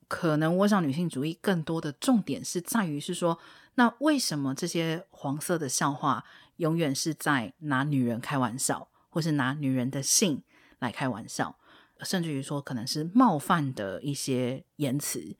[0.08, 3.38] 可能我想女性主义更多的重点是在于是说。
[3.74, 6.24] 那为什么这些黄色的笑话
[6.56, 10.42] 永远是在拿女人开玩笑，或是拿女人的性
[10.80, 11.56] 来开玩笑，
[12.02, 15.36] 甚至于说可能是冒犯的一些言辞？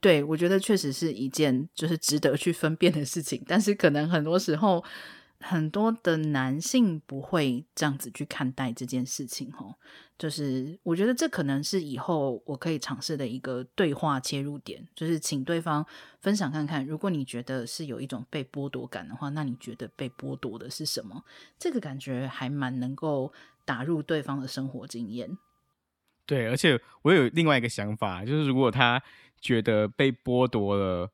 [0.00, 4.84] 对，我觉得确实是一件就是值得去分辨的事情，但是可能很多时候。
[5.38, 9.74] 很多的男性不会这样子去看待这件事情，吼，
[10.18, 15.84] 就是我觉得这可能是以后我可以尝试的一个对话切入点，就是请对方
[16.20, 21.22] 分享看看，如果你觉得是有一种被剥夺感的话，那你觉得被剥夺的是什么？
[21.58, 23.30] 这个感觉还蛮能够
[23.66, 25.36] 打入对方的生活经验。
[26.26, 29.02] 对，而且我有另外一个想法，就是如果他
[29.40, 31.10] 觉得被剥夺了。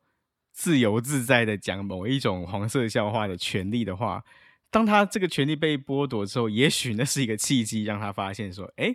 [0.54, 4.22] 自由自在的讲某一种黄色笑话的权利的话，
[4.70, 8.94] 当他这个权利被剥夺之后，也许那是一个契机，让他发现说，哎，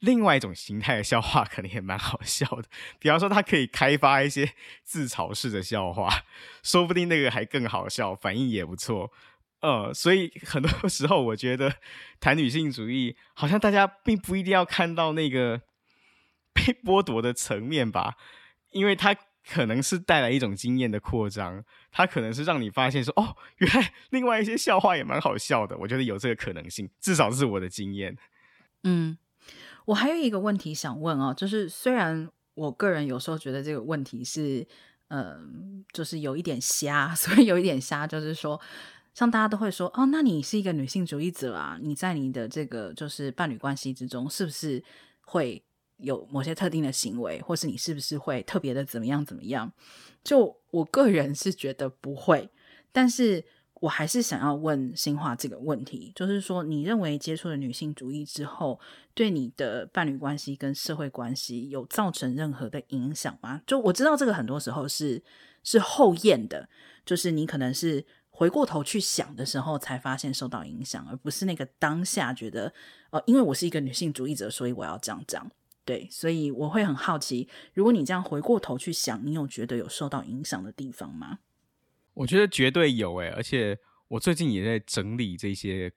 [0.00, 2.64] 另外一种形态的笑话可能也蛮好笑的。
[2.98, 6.24] 比方说，他可以开发一些自嘲式的笑话，
[6.64, 9.12] 说不定那个还更好笑，反应也不错。
[9.60, 11.74] 呃，所以很多 时候，我觉得
[12.18, 15.60] 谈女性主义，好像大家并不一定要看到那个
[16.52, 18.16] 被剥夺的层面吧，
[18.70, 19.16] 因为它。
[19.48, 25.76] 可能是带来一种经验的扩张，它可能是让你发现说，哦，原来另外一些笑话也蛮好笑的。
[25.78, 28.16] 我觉得有这个可能性，至少是我的经验。
[28.84, 29.16] 嗯，
[29.86, 34.64] 我还有一个问题想问哦，就是虽然我个人有时候觉得这个问题是，
[35.08, 35.40] 嗯、呃，
[35.90, 38.60] 就是有一点瞎， 所以有一点瞎，就是说，
[39.20, 44.82] 像大家都会说，哦，那你是一个女性主义者啊，你在你的这个就是伴侣关系之中，是不是
[45.20, 45.62] 会？
[45.98, 49.70] 有某些特定的行为，或是你是不是会特别的怎么样怎么样？
[50.24, 52.48] 就我个人是觉得不会，
[52.90, 53.44] 但是
[53.74, 58.80] 我还是想要问新化这个问题，就是说，你认为接触了女性主义之后，
[59.12, 63.60] 对你的伴侣关系跟社会关系有造成任何的影响吗？
[63.66, 65.22] 就我知道这个很多时候是
[65.62, 66.66] 是后验的，
[67.04, 68.02] 就是你可能是
[68.40, 72.72] 回过头去想的时候才发现受到影响，而不是那个当下觉得，
[73.10, 75.46] 呃，因为我是一个女性主义者，所以我要这样讲。
[75.84, 81.40] 对，所以我会很好奇，如果你这样回过头去想，你有觉得有受到影响的地方吗？
[82.14, 83.78] 我觉得绝对有诶，而且
[84.08, 85.92] 我最近也在整理这些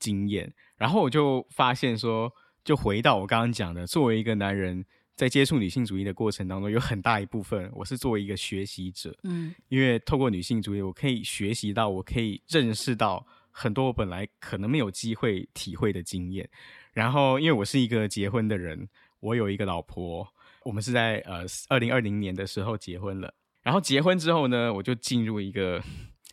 [0.00, 2.32] 经验，然后我就发现说，
[2.64, 4.84] 就回到我刚刚讲的，作为一个男人，
[5.20, 16.48] 在接触女性主义的过程当中，有很大一部分我是作为一个学习者，嗯，因为透过女性主义，我可以学习到，我可以认识到很多我本来可能没有机会体会的经验，
[16.94, 18.88] 然后因为我是一个结婚的人。
[19.20, 20.26] 我有一个老婆，
[20.64, 23.34] 我们是在呃二零二零年的时候结婚了。
[23.60, 25.84] 然后结婚之后呢，我就进入一个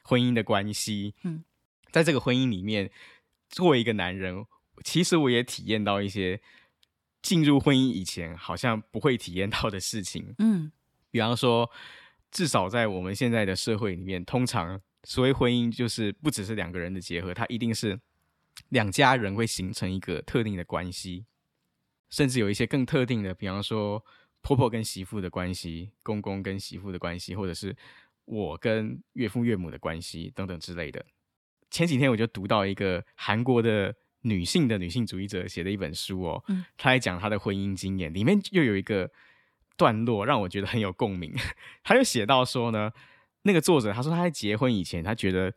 [0.03, 1.13] 婚姻的关系。
[1.23, 1.43] 嗯，
[1.91, 2.89] 在这个婚姻里面，
[3.49, 4.45] 作为一个男人，
[4.85, 6.39] 其实我也体验到一些
[7.21, 10.35] 进入婚姻以前好像不会体验到的事情。
[10.39, 10.71] 嗯，
[11.11, 11.69] 比方说，
[12.31, 17.99] 至少在我们现在的社会里面，通常所谓婚姻就是不只是两个人的结合，它一定是
[18.69, 21.25] 两家人会形成一个特定的关系。
[22.09, 24.01] 甚至有一些更特定的，比方说
[24.41, 27.75] 婆婆跟媳妇的关系，公公跟媳妇的关系，或者是
[28.23, 31.05] 我跟岳父岳母的关系等等之类的。
[31.69, 33.93] 前几天我就读到一个韩国的
[34.27, 39.09] 女性的女性主义者写的一本书哦，嗯，她在讲她的婚姻经验，里面又有一个
[39.75, 41.33] 段落让我觉得很有共鸣。
[41.83, 42.91] 她就写到说呢，
[43.43, 45.53] 那个作者他说他在结婚以前，他觉得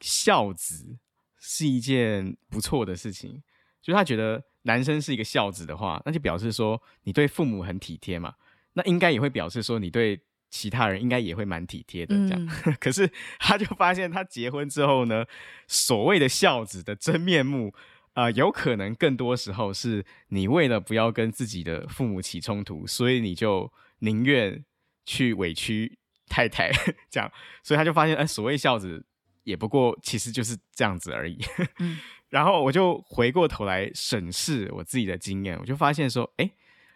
[0.00, 0.96] 孝子
[1.38, 3.42] 是一件不错的事情，
[3.80, 4.44] 就是他觉得。
[4.64, 8.32] 男生是一个孝子的话，那就表示说你对父母很体贴嘛。
[8.74, 10.20] 那应该也会表示说你对
[10.50, 12.48] 其他人应该也会蛮体贴的这样。
[12.66, 13.10] 嗯、 可是
[13.40, 15.26] 他就发现他结婚之后呢，
[15.66, 17.74] 所谓的孝子的真面目
[18.14, 24.64] 啊、呃，有可能更多时候是你为了不要跟自己的父母起冲突，所以你就宁愿
[25.04, 25.98] 去委屈
[26.28, 26.70] 太太
[27.10, 27.30] 这样。
[27.62, 29.04] 所以他就发现，哎、呃，所谓孝子
[29.44, 31.38] 也不过其实就是这样子而已。
[31.80, 31.98] 嗯
[32.32, 36.50] 然后我就回过头来审视我自己的经验，我就发现说，哎，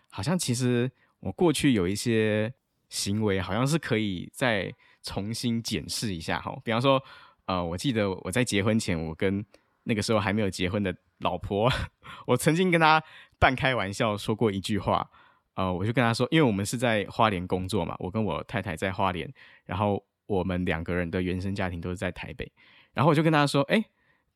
[0.08, 0.90] 好像其实
[1.20, 2.50] 我过去有一些
[2.88, 6.58] 行为，好像是可以再重新检视一下哈。
[6.64, 6.98] 比方说，
[7.44, 9.44] 呃，我记得我在结婚前，我跟
[9.82, 11.70] 那个时候还没有结婚的老婆，
[12.26, 13.02] 我曾经跟她
[13.38, 15.08] 半开玩笑说过一句话，
[15.54, 19.32] 呃，我就跟她说，因为我们是在花莲工作嘛，我跟我太太在花莲，
[19.64, 22.50] 然后我们两个人的原生家庭都是在台北，
[22.92, 23.84] 然后我就跟她说，哎，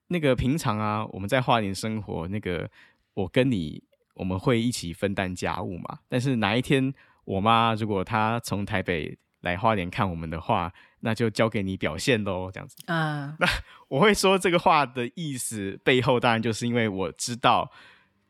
[0.09, 2.70] 那个平常啊，我们在花莲生活，那个
[3.14, 3.83] 我跟你
[4.14, 6.93] 我们会一起分担家务嘛，但是哪一天
[7.24, 12.76] 我妈如果她从台北来花莲看我们的话，那就交给你表现喽，这样子。
[12.86, 13.46] 啊，那
[13.88, 17.70] 我会说这个话的意思背后，当然就是因为我知道，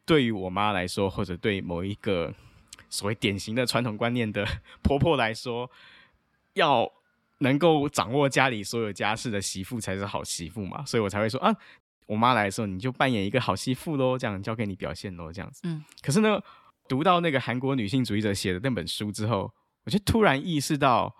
[0.05, 2.33] 对于我妈来说，或者对某一个
[2.89, 4.47] 所谓典型的传统观念的
[4.83, 5.69] 婆婆来说，
[6.55, 6.91] 要
[7.39, 11.53] 能够掌握家里所有家事的媳妇才是好媳妇嘛，所以我才会说啊，
[12.07, 15.63] 我妈来的时候你就扮演一个好媳妇喽，这样交给你表现喽，这样子。
[15.65, 15.85] 嗯。
[16.03, 16.41] 可是呢，
[16.87, 19.53] 读到那个韩国女性主义者写的那本书之后，
[19.85, 21.13] 我就突然意识到。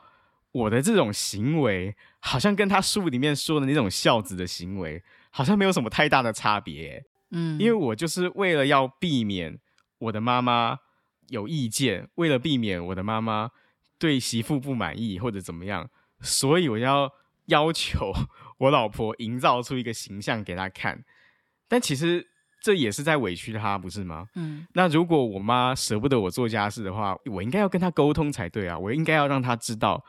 [0.53, 7.05] 我的这种行为，好像跟他书里面说的那种孝子的行为，好像没有什么太大的差别。
[7.31, 9.59] 嗯，因为我就是为了要避免
[9.99, 10.79] 我的妈妈
[11.29, 13.51] 有意见，为了避免我的妈妈
[13.99, 15.89] 对媳妇不满意或者怎么样，
[16.21, 17.13] 所以我要
[17.47, 18.13] 要求
[18.59, 21.05] 我老婆营造出一个形象给她看。
[21.69, 22.27] 但其实
[22.61, 24.27] 这也是在委屈她，不是吗？
[24.35, 30.05] 嗯，那如果我妈舍不得我做家事的话，我应该要跟她沟通才对啊，我应该要让她知道。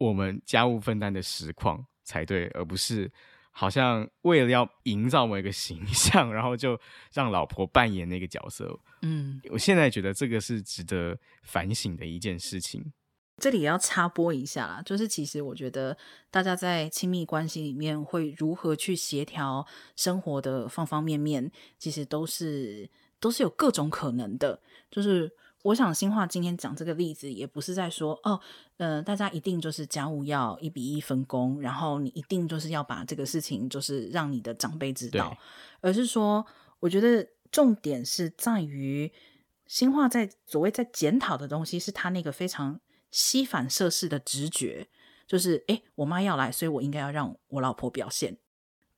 [0.00, 3.12] 我们家务分担的实况才对，而不是
[3.50, 6.80] 好像为了要营造某一个形象， 然后就
[7.12, 8.80] 让老婆扮演那个角色。
[9.02, 12.92] 嗯，我现在觉得这个是值得反省的一件事情。
[13.36, 15.94] 这里也要插播一下啦，就是其实我觉得
[16.30, 22.88] 大家在亲密关系里面会如何去协调生活的方方面面，其实都是
[23.20, 25.30] 都是有各种可能的，就是。
[25.62, 28.40] 我想新化今天讲这个例子，也不是在说哦，
[28.78, 35.36] 呃，大家一定就是家务要一比一分工，然后你一定就是要把这个事情就是让你的长辈知道，
[35.80, 36.46] 而是说，
[36.78, 39.12] 我觉得重点是在于
[39.66, 42.80] 新化在所谓在检讨的东西，是他那个非常
[43.10, 44.88] 吸反射式的直觉，
[45.26, 48.38] 就是诶，我妈要来，所以我应该要让我老婆表现。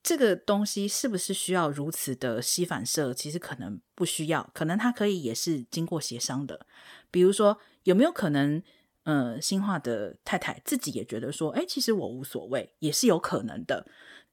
[0.02, 3.14] 这个东西是不是需要如此的膝反射？
[3.14, 6.66] 其实可能不需要，可能它可以也是经过协商的。
[7.10, 8.60] 比如说，有没有可能，
[9.04, 13.86] 呃，新化的太太自己也觉得说，哎，其实我无所谓，也是有可能的。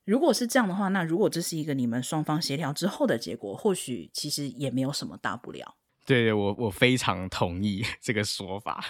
[0.06, 5.76] 如果是这样的话，那如果这是一个你们双方协调之后的结果，或许其实也没有什么大不了。
[6.04, 8.84] 对，我我非常同意这个说法。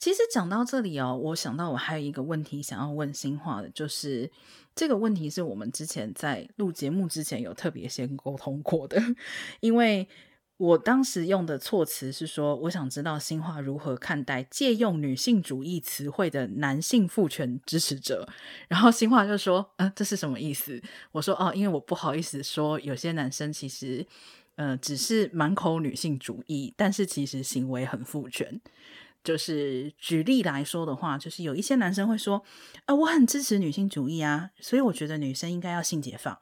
[0.00, 4.30] 其实讲到这里哦，我想到我还有一个问题想要问新化的，就是
[4.74, 8.98] 这个问题是我们之前在录节目之前有特别先沟通过的，
[9.60, 10.08] 因为
[10.56, 18.26] 我当时用的措辞是说，我想知道新化如何看待借用女性主义词汇的男性父权支持者，
[18.68, 20.82] 然后新化就说，嗯、这是什么意思？
[21.12, 24.06] 我说哦，因为我不好意思说，有些男生其实，
[24.56, 28.62] 呃，只是满口女性主义，但是其实行为很父权。
[29.22, 32.42] 就是举例来说的话，就是有一些男生会说
[32.86, 36.38] ：“啊，我很支持女性主义啊，所以我觉得女生应该要性解放。”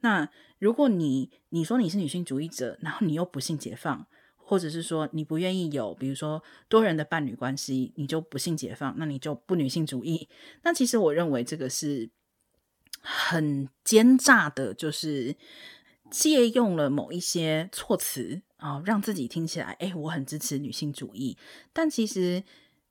[0.00, 4.06] 那如果你你说你是女性主义者，然后你又不性解放，
[4.36, 10.28] 或者是说你不愿意有比如说多人的伴侣关系，你就不性解放，那你就不女性主义。
[10.62, 12.10] 那其实我认为这个是
[13.00, 15.34] 很奸诈的，就是
[16.10, 18.42] 借用了某一些措辞。
[18.62, 21.36] 啊、哦，让自己听起来，哎，我很支持女性主义，
[21.72, 22.44] 但其实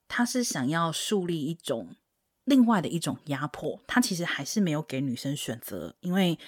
[0.06, 1.96] 他是想要树立一种
[2.44, 6.38] 另外的一种压迫，他其实还是没有给女生选择，因为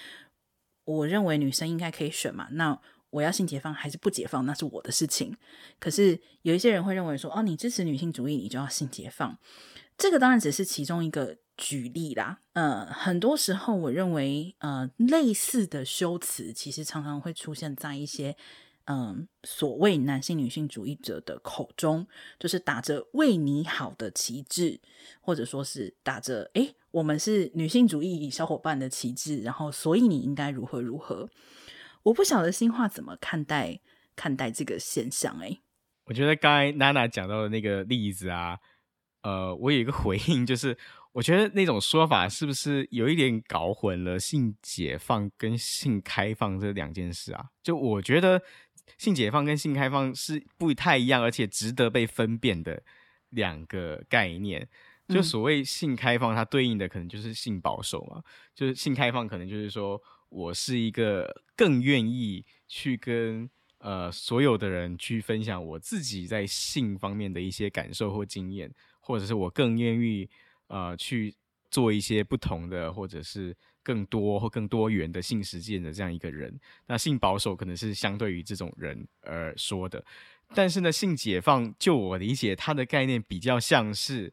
[0.85, 5.35] 我认为女生应该可以选嘛，那我要性解放还是不解放，那是我的事情。
[5.79, 9.39] 可是有一些人会认为说，哦，你支持女性主义，你就要性解放，
[9.97, 12.41] 这个当然只是其中一个举例啦。
[12.53, 18.37] 呃，很多时候我认为，呃，类似的修辞其实常常会出现在一些。
[18.87, 22.07] 嗯，所谓男性女性主义者的口中，
[22.39, 24.79] 就是打着为你好的旗帜，
[25.23, 31.31] 或者说是打着“诶，我们是女性主义小伙伴”的旗帜，然后所以你应该如何如何。
[32.03, 33.81] 我不晓得新话怎么看待
[34.15, 35.39] 看待这个现象。
[35.39, 35.63] 诶，
[36.05, 38.59] 我觉得刚才娜娜讲到的那个例子啊，
[39.23, 40.77] 呃，我有一个回应，就是
[41.13, 47.47] 我觉得那种说法是不是有一点搞混了性解放跟性开放这两件事啊？
[47.63, 48.43] 就我觉得。
[48.99, 52.83] 性解放跟性开放是不太一样，而且值得被分辨的
[53.31, 54.69] 两个概念。
[55.09, 58.23] 就所谓性开放，它对应的可能就是性保守嘛。
[58.55, 70.27] 就是性开放，可能就是说我是一个更愿意去跟呃所有的人去分享我自己在性方面的一些感受或经验，或者是我更愿意
[70.69, 71.35] 呃去
[71.75, 73.53] 做一些不同的，或者是
[73.83, 76.57] 更多或更多元的性实践的这样一个人。
[76.87, 80.05] 那性保守可能是相对于这种人而说的，
[80.55, 84.33] 但是呢，性解放就我理解，它的概念比较像是，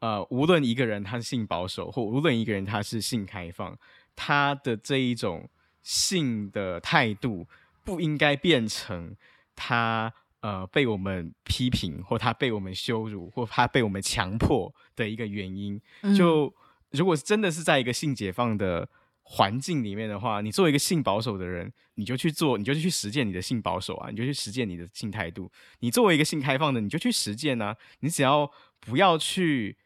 [0.00, 3.78] 呃，无论一个人他是性保守，或无论一个人他是性开放，
[4.16, 5.48] 他的这一种
[5.84, 7.46] 性的态度
[7.84, 9.14] 不应该变成
[9.54, 10.12] 他。
[10.42, 16.52] 呃，被我们批评，或他被我们羞辱，或他被我们强迫的一个原因，嗯、就
[16.92, 18.88] 如果真的是在一个性解放的
[19.22, 25.50] 环境里面的话，你作为一个性保守的人，你就去做，你就去实践你的性保守啊，你就去实践你的性态度。
[25.80, 29.76] 你作为一个性开放的，你就去实践啊，你只要不要去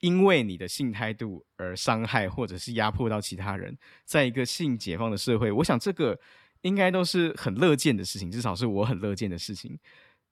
[0.00, 6.18] 因为你的性态度而伤害或者是压迫到其他人，在一个性解放的社会，我想这个。
[6.62, 9.78] 应该都是很乐见的事情，至少是我很乐见的事情。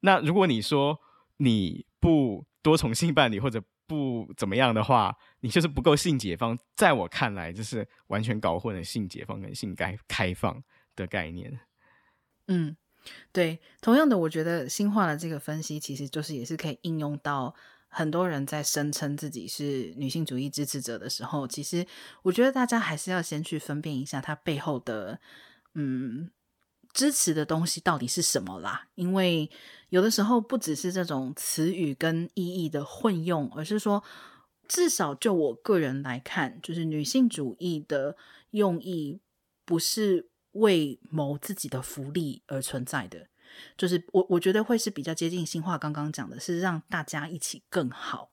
[0.00, 1.00] 那如果你说
[1.38, 6.56] 你不多重性伴侣或者不怎么样的话，你就是不够性解放。
[6.76, 10.62] 在我看来，这是完全搞混了性解放跟性开开放
[10.94, 11.58] 的概念。
[12.46, 12.76] 嗯，
[13.32, 17.54] 对，同样的，我觉得新化的这个分析，其实就是也是可以应用到
[17.88, 21.86] 很多人在声称自己是女性主义支持者的时候，其实
[22.22, 25.20] 我觉得大家还是要先去分辨一下它背后的。
[25.74, 26.30] 嗯，
[26.92, 28.88] 支持的东西到底是什么啦？
[28.94, 29.50] 因为
[29.90, 34.02] 有的时候不只是这种词语跟意义的混用，而是说，
[34.66, 38.16] 至少就我个人来看，就是女性主义的
[38.50, 39.20] 用意
[39.64, 43.28] 不是为谋自己的福利而存在的，
[43.76, 48.30] 就是我我觉得会是比较接近新化刚刚讲的，是让大家一起更好。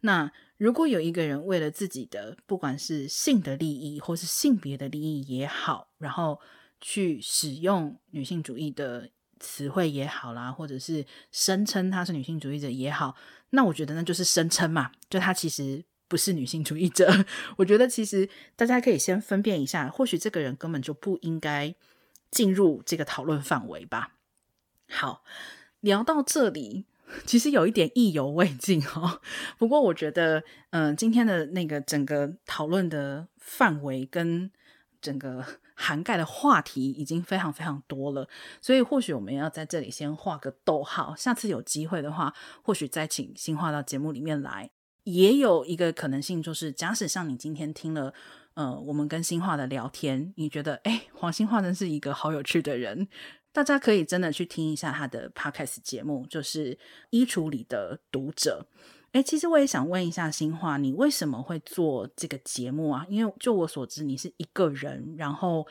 [0.00, 6.40] 那如果有一个人为了自己的不管是性的利益或是性别的利益也好，然后
[6.80, 13.14] 去使用女性主义的词汇也好啦，或者是声称他是女性主义者也好，
[13.50, 17.10] 那我觉得那就是声称嘛，就他其实不是女性主义者。
[17.56, 21.74] 我觉得其实大家可以先分辨一下，或许这个人根本就不应该
[22.30, 24.16] 进入这个讨论范围吧。
[24.88, 25.24] 好，
[25.80, 26.84] 聊到这里，
[27.24, 29.20] 其实有一点意犹未尽哦。
[29.56, 34.50] 不过我觉得，嗯、今天的那个整个讨论的范围跟
[35.00, 35.44] 整个。
[35.80, 38.28] 涵盖的话题已经非常非常多了，
[38.60, 41.14] 所以或许我们要在这里先画个逗号。
[41.16, 44.70] 下次有机会的话，或许再请新化到节目里面来。
[45.04, 48.12] 也有一个可能性，就是假使像你今天听了，
[48.52, 53.08] 呃，我们跟新化的聊天，你觉得，哎，黄新化真是一个好有趣的人，
[53.50, 56.74] 大家可以真的去听一下他的 podcast 节目，就是
[57.08, 58.66] 《衣橱里的读者》。
[59.12, 63.04] 哎，其实我也想问一下新化，你为什么会做这个节目啊？
[63.08, 65.66] 因为就我所知，你是一个人，然后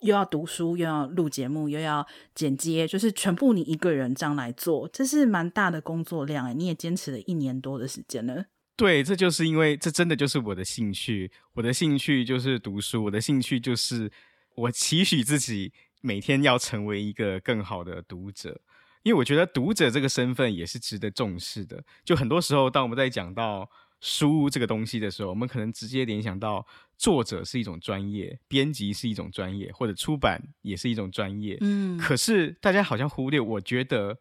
[0.00, 6.46] 又要读书，又要录节目，又要剪接，就是全部你一个人这样来做，这是蛮大的工作量。
[6.46, 8.44] 哎，你也坚持了一年多的时间了。
[8.76, 14.10] 对，这就是因为这真的就是我的兴趣，我的兴趣就是读书，我的兴趣就是
[14.54, 18.60] 我期许自己每天要成为一个更好的读者。
[19.04, 21.84] 因为我觉得读者这个身份也是值得重视的。
[22.04, 31.58] 就很多时候，当我们在讲到书这个东西的时候，我们可能直接联想到作者是一种专业，编辑是一种专业，或者出版也是一种专业。
[31.60, 34.18] 嗯，可是大家好像忽略，我觉得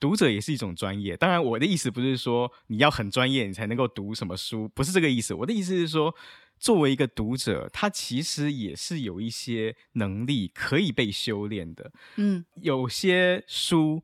[0.00, 1.16] 读者也是一种专业。
[1.16, 5.34] 当然，我的意思不是说你要很专业你才能够读什么书，不是这个意思。
[5.34, 6.14] 我的意思是说。
[6.58, 11.92] 作为一个读者，他其实也是有一些能力可以被修炼的。
[12.16, 14.02] 嗯，有些书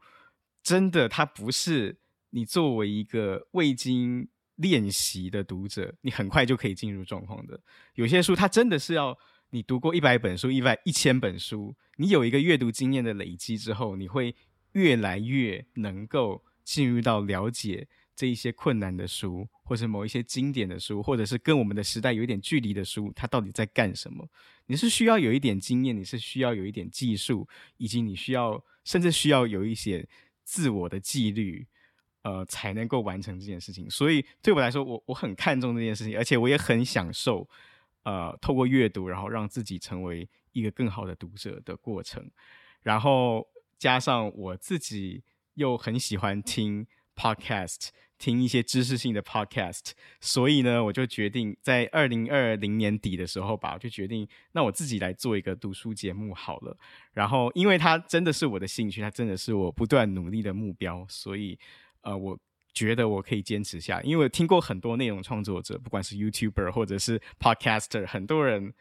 [0.62, 1.98] 真的，它不是
[2.30, 7.61] 你作为一个未经练习的读者，你很快就可以进入状况的。
[7.94, 9.18] 有些书，它真的是要
[9.50, 14.34] 你读过一百本书、一百一千本书，你有一个阅读经验的累积之后，你会
[14.72, 17.88] 越来越能够进入到了解。
[18.16, 24.28] 这一些困难的书，或是某一些经典的书，或者是跟我们的时代有一点距离的书，它到底在干什么？
[24.66, 27.48] 你是需要有一点经验，你是需要有一点技术，
[27.78, 30.06] 以及你需要甚至需要有一些
[30.44, 31.66] 自我的纪律，
[32.22, 33.88] 呃，才能够完成这件事情。
[33.88, 37.48] 所以对我来说，我我很看重这件事情，而且我也很享受，
[38.02, 42.30] 呃，透过阅读，然后让自己成为一个更好的读者的过程。
[42.82, 43.48] 然后
[43.78, 45.22] 加上我自己
[45.54, 46.86] 又很喜欢听
[47.16, 47.88] podcast。
[48.25, 56.75] 听一些知识性的 podcast，所以呢，我就决定在二零二零年底的时候吧，我就决定，那我自己来做一个读书节目好了。
[57.12, 61.59] 然后，因为它真的是我的兴趣，它真的是我不断努力的目标，所以，
[62.01, 62.39] 呃，我
[62.72, 64.01] 觉得我可以坚持下。
[64.01, 68.72] 因为我听过很多内容创作者，不管是 YouTuber 或者是 Podcaster，很多人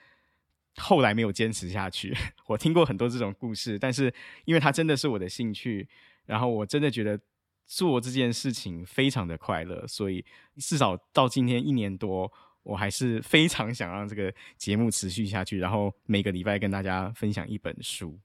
[0.77, 2.15] 后来没有坚持下去。
[2.47, 4.13] 我听过很多这种故事，但是
[4.45, 5.89] 因为它真的是我的兴趣，
[6.27, 7.19] 然后我真的觉得。
[7.65, 10.23] 做这件事情非常的快乐，所以
[10.57, 12.31] 至少到今天一年多，
[12.63, 18.19] 我还是非常想让这个节目持续下去，然后每个礼拜跟大家分享一本书。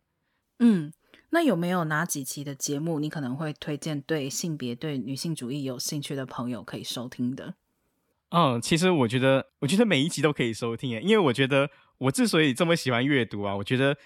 [0.59, 0.93] 嗯，
[1.31, 7.55] 那有没有哪几期的节目你可能会推荐对性别、对女性主义有兴趣的朋友可以收听的？
[8.31, 13.97] 嗯，其实我觉得，我觉得每一集都可以收听诶，因为我觉得我之所以这么喜欢阅读啊，我觉得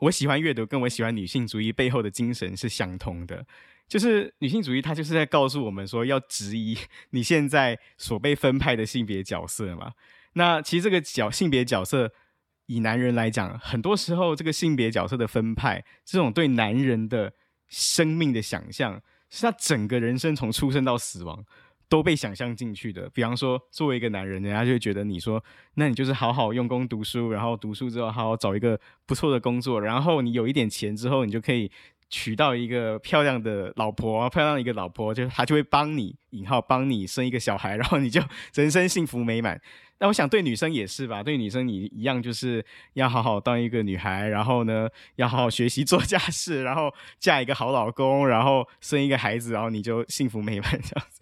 [0.00, 3.46] 我喜欢阅读，跟我喜欢女性主义背后的精神是相通的。
[3.88, 6.76] 就是女性主义，它就是在告诉我们说，要质疑
[7.10, 9.92] 你现在所被分派的性别角色嘛。
[10.34, 12.12] 那其实这个角性别角色，
[12.66, 17.32] 以男人来讲，很多时候这个性别角色的分派，这种对男人的
[17.66, 21.44] 生命的想象，是他整个人生从出生到死亡。
[21.90, 23.08] 都被想象进去的。
[23.14, 25.42] 比方说，作为一个男人，人家就会觉得你说，
[25.76, 31.72] 那你就是好好用功读书，然后读书之后好好找一个不错的工作，然后你有一点钱之后，你就可以
[32.10, 38.22] 娶到一个漂亮的老婆，漂亮的一个老婆，就是他就会帮你引号帮你生一个小孩，然后你就
[38.54, 39.60] 人生幸福美满。
[40.00, 51.20] 那我想对女生也是吧，对女生你一样，就是要好好当一个女孩，然后呢，要好好学习做家事，然后嫁一个好老公，然后生一个孩子，然后你就幸福美满这样子。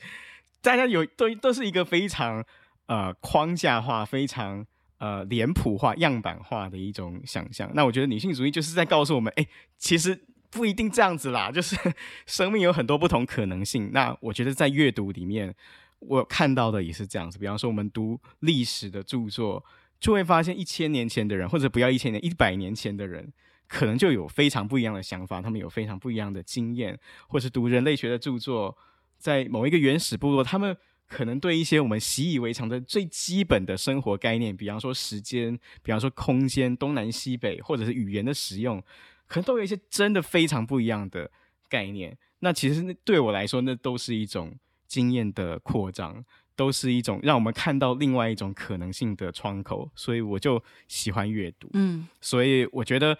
[0.60, 2.44] 大家有都都是一个非常
[2.86, 4.66] 呃框架化、非常
[4.98, 7.70] 呃脸谱化、样板化的一种想象。
[7.72, 9.46] 那我觉得女性主义就是在告诉我们，哎，
[9.78, 10.20] 其实
[10.56, 11.76] 不一定这样子啦， 就是
[12.24, 13.90] 生命有很多不同可能性。
[13.92, 15.54] 那我觉得在阅读里面，
[15.98, 17.38] 我看到的也是这样子。
[17.38, 19.62] 比方说，我们读历史的著作，
[20.00, 23.30] 就会发现一千年前的人，或者不要一千年、一百年前的人，
[23.68, 26.98] 可能就有非常不一样的想法，他们有非常不一样的经验，
[27.28, 28.76] 或是读人类学的著作。
[29.18, 30.76] 在某一个原始部落，他们
[31.08, 38.82] 可能对一些我们习以为常的最基本的生活概念，比方说时间，比方说空间，东南西北，或者是语言的使用，
[39.26, 41.30] 可能都有一些真的非常不一样的
[41.68, 42.16] 概念。
[42.40, 44.54] 那其实那对我来说，那都是一种
[44.86, 46.24] 经验的扩张，
[46.54, 49.90] 都是一种让我们看到另外一种可能性的窗口。
[49.94, 53.16] 所以我就喜欢阅读，嗯，所以我觉得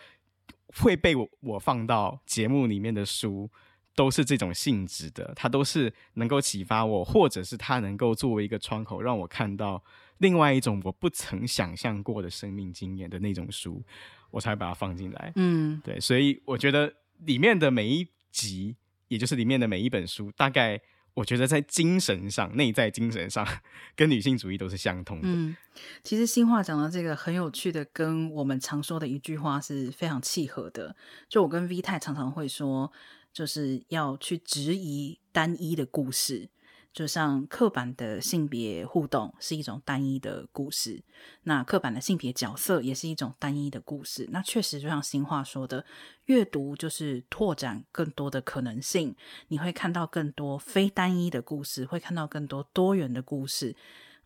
[0.69, 3.51] 会被我我放到节目里面的书。
[3.97, 9.83] 都是这种性质的，它都是能够启发我，或者是它能够作为一个窗口，让我看到
[10.19, 13.83] 另外一种我不曾想象过的生命经验的那种书，
[14.31, 15.33] 我才会把它放进来。
[15.37, 16.93] 嗯，对，所以我觉得
[17.25, 18.77] 里面的每一集，
[19.09, 20.81] 也就是里面的每一本书，大概
[21.15, 23.47] 我觉得在精神上、内在精神上，
[23.95, 25.29] 跟女性主义都是相通的。
[25.29, 25.57] 嗯，
[26.03, 30.97] 其实新话讲的这个很有趣的，跟我们常说的一句话是非常契合的。
[31.29, 32.93] 就我跟 V 太常常会说。
[33.37, 36.49] 就是要去质疑单一的故事，
[36.97, 41.05] 就像刻板的性别互动是一种单一的故事，
[41.43, 44.27] 那刻板的性别角色也是一种单一的故事。
[44.33, 45.85] 那确实，就像新话说的，
[46.25, 49.15] 阅读就是拓展更多的可能性，
[49.49, 53.77] 你会看到更多非单一的故事，会看到更多多元的故事。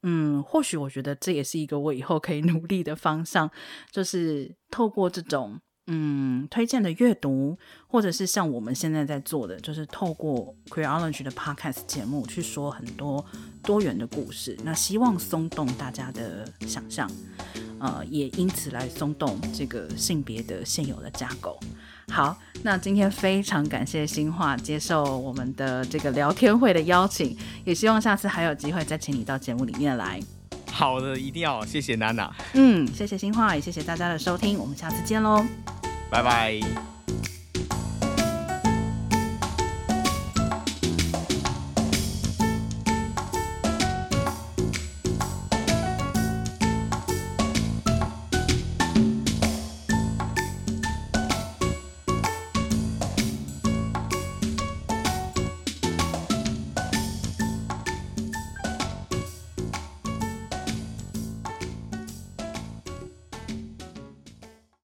[0.02, 3.50] 嗯，或许我觉得这也是一个我以后可以努力的方向，
[3.90, 5.60] 就是透过这种。
[5.92, 13.24] 嗯，推荐的阅读，或者是像我们现在在做的，就是透过 Queerology 的 Podcast 节目去说很多
[13.60, 14.56] 多元的故事。
[14.62, 17.10] 那希望松动大家的想象，
[17.80, 21.58] 呃，也因此来松动这个性别的现有的架构。
[22.08, 30.20] 好，那今天非常感谢新化接受我们的这个聊天会的邀请，也希望下次还有机会再请你到节目里面来。
[30.72, 32.30] 好的，一定要谢谢娜娜。
[32.54, 35.44] 嗯，谢谢新话，也谢谢大家的收听，我们下次见喽。
[36.10, 36.99] 拜拜。